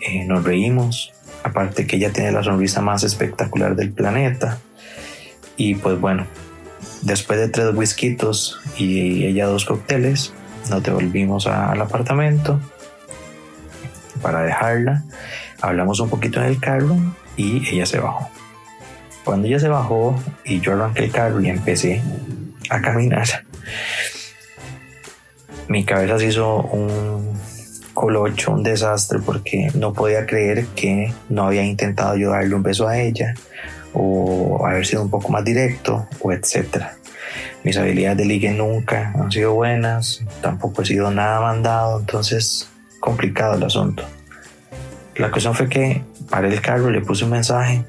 eh, 0.00 0.24
nos 0.24 0.42
reímos, 0.42 1.12
aparte 1.44 1.86
que 1.86 1.96
ella 1.96 2.12
tiene 2.12 2.32
la 2.32 2.42
sonrisa 2.42 2.80
más 2.80 3.04
espectacular 3.04 3.76
del 3.76 3.92
planeta. 3.92 4.58
Y 5.56 5.76
pues 5.76 6.00
bueno, 6.00 6.26
después 7.02 7.38
de 7.38 7.48
tres 7.48 7.72
whiskitos 7.72 8.60
y 8.76 9.26
ella 9.26 9.46
dos 9.46 9.64
cócteles, 9.64 10.32
nos 10.70 10.82
devolvimos 10.82 11.46
al 11.46 11.80
apartamento 11.80 12.60
para 14.22 14.42
dejarla. 14.42 15.02
Hablamos 15.60 16.00
un 16.00 16.08
poquito 16.08 16.40
en 16.40 16.46
el 16.46 16.60
carro 16.60 16.96
y 17.36 17.68
ella 17.68 17.86
se 17.86 17.98
bajó. 17.98 18.28
Cuando 19.24 19.48
ella 19.48 19.58
se 19.58 19.68
bajó 19.68 20.18
y 20.44 20.60
yo 20.60 20.72
arranqué 20.72 21.04
el 21.04 21.10
carro 21.10 21.40
y 21.40 21.48
empecé 21.48 22.02
a 22.70 22.80
caminar, 22.80 23.26
mi 25.68 25.84
cabeza 25.84 26.18
se 26.18 26.26
hizo 26.26 26.56
un 26.62 27.38
colocho, 27.94 28.52
un 28.52 28.62
desastre, 28.62 29.18
porque 29.18 29.70
no 29.74 29.92
podía 29.92 30.24
creer 30.24 30.66
que 30.74 31.12
no 31.28 31.44
había 31.44 31.62
intentado 31.62 32.16
yo 32.16 32.30
darle 32.30 32.54
un 32.54 32.62
beso 32.62 32.88
a 32.88 32.98
ella 32.98 33.34
o 33.92 34.64
haber 34.66 34.86
sido 34.86 35.02
un 35.02 35.10
poco 35.10 35.28
más 35.28 35.44
directo 35.44 36.06
o 36.20 36.32
etcétera. 36.32 36.96
Mis 37.62 37.76
habilidades 37.76 38.18
de 38.18 38.24
ligue 38.24 38.50
nunca 38.52 39.12
han 39.14 39.30
sido 39.30 39.52
buenas, 39.52 40.22
tampoco 40.40 40.82
he 40.82 40.86
sido 40.86 41.10
nada 41.10 41.40
mandado, 41.40 42.00
entonces 42.00 42.68
complicado 43.00 43.54
el 43.54 43.62
asunto. 43.62 44.04
La 45.16 45.30
cuestión 45.30 45.54
fue 45.54 45.68
que 45.68 46.02
paré 46.30 46.48
el 46.48 46.60
carro, 46.60 46.90
le 46.90 47.00
puse 47.02 47.24
un 47.24 47.30
mensaje 47.30 47.84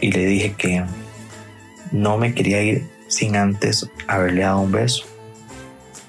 y 0.00 0.10
le 0.10 0.24
dije 0.24 0.54
que 0.56 0.84
no 1.92 2.16
me 2.18 2.34
quería 2.34 2.62
ir 2.62 2.88
sin 3.08 3.36
antes 3.36 3.88
haberle 4.06 4.42
dado 4.42 4.60
un 4.60 4.72
beso. 4.72 5.04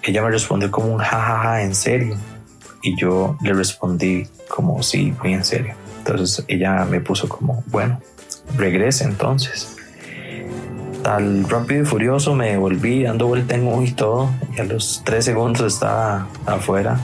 Ella 0.04 0.22
me 0.22 0.32
respondió 0.32 0.72
como 0.72 0.94
un 0.94 1.00
jajaja, 1.00 1.64
en 1.64 1.76
serio. 1.76 2.18
Y 2.82 2.98
yo 2.98 3.38
le 3.42 3.54
respondí 3.54 4.28
como 4.48 4.82
sí, 4.82 5.14
muy 5.22 5.34
en 5.34 5.44
serio. 5.44 5.74
Entonces 6.00 6.46
ella 6.48 6.86
me 6.86 7.02
puso 7.02 7.28
como, 7.28 7.64
bueno, 7.68 8.00
regrese 8.56 9.04
entonces. 9.04 9.77
Tal 11.04 11.48
rápido 11.50 11.84
y 11.84 11.86
furioso 11.86 12.36
me 12.36 12.52
devolví 12.52 13.04
dando 13.04 13.28
vuelta 13.28 13.56
en 13.56 13.68
U 13.68 13.82
y 13.84 13.92
todo. 13.92 14.30
Y 14.56 14.62
a 14.62 14.64
los 14.64 15.02
tres 15.06 15.26
segundos 15.26 15.74
estaba 15.74 16.28
afuera. 16.46 17.00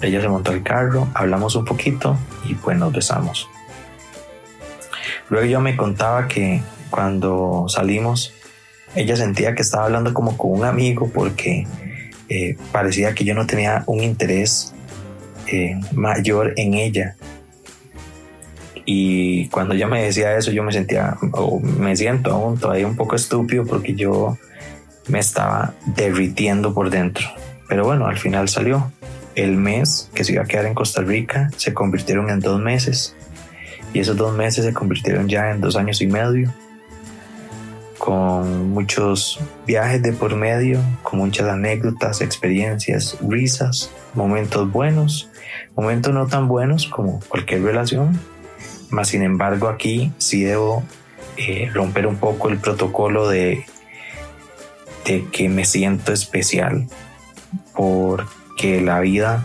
Ella 0.00 0.20
se 0.20 0.28
montó 0.28 0.52
al 0.52 0.62
carro, 0.62 1.08
hablamos 1.14 1.54
un 1.56 1.64
poquito 1.64 2.16
y 2.44 2.54
pues 2.54 2.78
nos 2.78 2.92
besamos. 2.92 3.48
Luego 5.28 5.46
ella 5.46 5.60
me 5.60 5.76
contaba 5.76 6.26
que 6.26 6.62
cuando 6.90 7.66
salimos, 7.68 8.32
ella 8.94 9.14
sentía 9.16 9.54
que 9.54 9.62
estaba 9.62 9.84
hablando 9.84 10.14
como 10.14 10.36
con 10.36 10.52
un 10.52 10.64
amigo 10.64 11.10
porque 11.12 11.66
eh, 12.28 12.56
parecía 12.72 13.14
que 13.14 13.24
yo 13.24 13.34
no 13.34 13.46
tenía 13.46 13.84
un 13.86 14.02
interés 14.02 14.72
eh, 15.46 15.78
mayor 15.92 16.54
en 16.56 16.74
ella. 16.74 17.16
Y 18.84 19.48
cuando 19.48 19.74
ella 19.74 19.86
me 19.86 20.02
decía 20.02 20.36
eso, 20.36 20.50
yo 20.50 20.62
me 20.62 20.72
sentía, 20.72 21.16
o 21.32 21.60
me 21.60 21.96
siento 21.96 22.32
aún 22.32 22.58
todavía 22.58 22.86
un 22.86 22.96
poco 22.96 23.16
estúpido 23.16 23.64
porque 23.64 23.94
yo 23.94 24.38
me 25.08 25.18
estaba 25.18 25.74
derritiendo 25.86 26.72
por 26.72 26.90
dentro. 26.90 27.26
Pero 27.68 27.84
bueno, 27.84 28.06
al 28.06 28.18
final 28.18 28.48
salió. 28.48 28.90
El 29.36 29.56
mes 29.56 30.10
que 30.12 30.24
se 30.24 30.32
iba 30.32 30.42
a 30.42 30.46
quedar 30.46 30.66
en 30.66 30.74
Costa 30.74 31.02
Rica 31.02 31.50
se 31.56 31.72
convirtieron 31.72 32.30
en 32.30 32.40
dos 32.40 32.60
meses. 32.60 33.14
Y 33.92 34.00
esos 34.00 34.16
dos 34.16 34.36
meses 34.36 34.64
se 34.64 34.72
convirtieron 34.72 35.28
ya 35.28 35.50
en 35.50 35.60
dos 35.60 35.76
años 35.76 36.00
y 36.00 36.06
medio. 36.06 36.52
Con 37.98 38.70
muchos 38.70 39.38
viajes 39.66 40.02
de 40.02 40.12
por 40.12 40.34
medio, 40.34 40.80
con 41.02 41.20
muchas 41.20 41.48
anécdotas, 41.48 42.22
experiencias, 42.22 43.16
risas, 43.20 43.90
momentos 44.14 44.70
buenos, 44.70 45.30
momentos 45.76 46.12
no 46.12 46.26
tan 46.26 46.48
buenos 46.48 46.86
como 46.86 47.20
cualquier 47.28 47.62
relación. 47.62 48.18
Mas 48.90 49.08
sin 49.08 49.22
embargo 49.22 49.68
aquí 49.68 50.12
sí 50.18 50.42
debo 50.42 50.82
eh, 51.36 51.70
romper 51.72 52.06
un 52.06 52.16
poco 52.16 52.48
el 52.48 52.58
protocolo 52.58 53.28
de, 53.28 53.64
de 55.04 55.24
que 55.32 55.48
me 55.48 55.64
siento 55.64 56.12
especial 56.12 56.88
porque 57.74 58.80
la 58.80 59.00
vida 59.00 59.44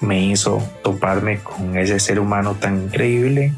me 0.00 0.24
hizo 0.26 0.62
toparme 0.82 1.40
con 1.40 1.76
ese 1.76 1.98
ser 1.98 2.20
humano 2.20 2.54
tan 2.54 2.84
increíble. 2.84 3.52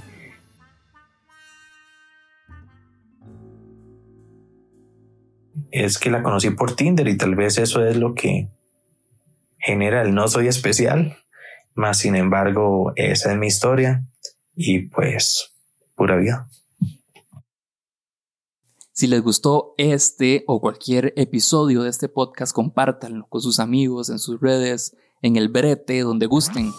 Es 5.70 5.98
que 5.98 6.10
la 6.10 6.22
conocí 6.22 6.50
por 6.50 6.74
Tinder 6.74 7.06
y 7.08 7.16
tal 7.16 7.34
vez 7.34 7.58
eso 7.58 7.84
es 7.86 7.96
lo 7.96 8.14
que 8.14 8.48
genera 9.58 10.02
el 10.02 10.14
no 10.14 10.28
soy 10.28 10.48
especial. 10.48 11.18
Más 11.74 11.98
sin 11.98 12.16
embargo, 12.16 12.92
esa 12.96 13.32
es 13.32 13.38
mi 13.38 13.46
historia 13.46 14.04
y 14.58 14.88
pues 14.88 15.52
pura 15.94 16.16
vida. 16.16 16.48
Si 18.92 19.06
les 19.06 19.22
gustó 19.22 19.74
este 19.78 20.42
o 20.48 20.60
cualquier 20.60 21.14
episodio 21.16 21.84
de 21.84 21.90
este 21.90 22.08
podcast, 22.08 22.52
compártanlo 22.52 23.28
con 23.28 23.40
sus 23.40 23.60
amigos, 23.60 24.10
en 24.10 24.18
sus 24.18 24.40
redes, 24.40 24.96
en 25.22 25.36
el 25.36 25.48
brete, 25.48 26.00
donde 26.00 26.26
gusten. 26.26 26.72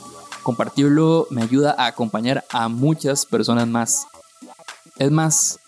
Compartirlo 0.44 1.28
me 1.30 1.42
ayuda 1.42 1.74
a 1.78 1.88
acompañar 1.88 2.44
a 2.52 2.68
muchas 2.68 3.26
personas 3.26 3.66
más. 3.66 4.06
Es 4.98 5.10
más, 5.12 5.60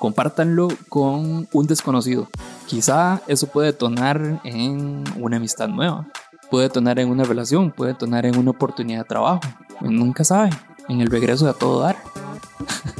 compártanlo 0.00 0.66
con 0.88 1.48
un 1.52 1.66
desconocido. 1.68 2.28
Quizá 2.66 3.22
eso 3.28 3.46
puede 3.46 3.68
detonar 3.68 4.40
en 4.42 5.04
una 5.16 5.36
amistad 5.36 5.68
nueva, 5.68 6.10
puede 6.50 6.64
detonar 6.64 6.98
en 6.98 7.08
una 7.08 7.22
relación, 7.22 7.70
puede 7.70 7.92
detonar 7.92 8.26
en 8.26 8.36
una 8.36 8.50
oportunidad 8.50 9.02
de 9.02 9.08
trabajo. 9.08 9.42
Nunca 9.80 10.24
sabe, 10.24 10.50
en 10.88 11.00
el 11.00 11.08
regreso 11.08 11.44
de 11.44 11.50
a 11.52 11.54
todo 11.54 11.80
dar. 11.80 11.96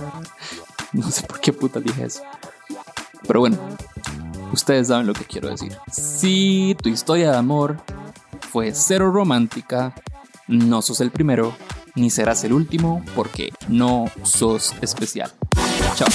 no 0.92 1.10
sé 1.10 1.22
por 1.26 1.40
qué 1.40 1.52
puta 1.52 1.80
dije 1.80 2.04
eso. 2.04 2.22
Pero 3.26 3.40
bueno, 3.40 3.58
ustedes 4.52 4.88
saben 4.88 5.06
lo 5.06 5.14
que 5.14 5.24
quiero 5.24 5.48
decir. 5.48 5.76
Si 5.90 6.76
tu 6.82 6.88
historia 6.88 7.30
de 7.30 7.36
amor 7.36 7.78
fue 8.50 8.72
cero 8.74 9.10
romántica, 9.10 9.94
no 10.48 10.82
sos 10.82 11.00
el 11.00 11.10
primero, 11.10 11.54
ni 11.94 12.10
serás 12.10 12.44
el 12.44 12.52
último, 12.52 13.04
porque 13.14 13.52
no 13.68 14.06
sos 14.22 14.74
especial. 14.80 15.32
Chao. 15.94 16.08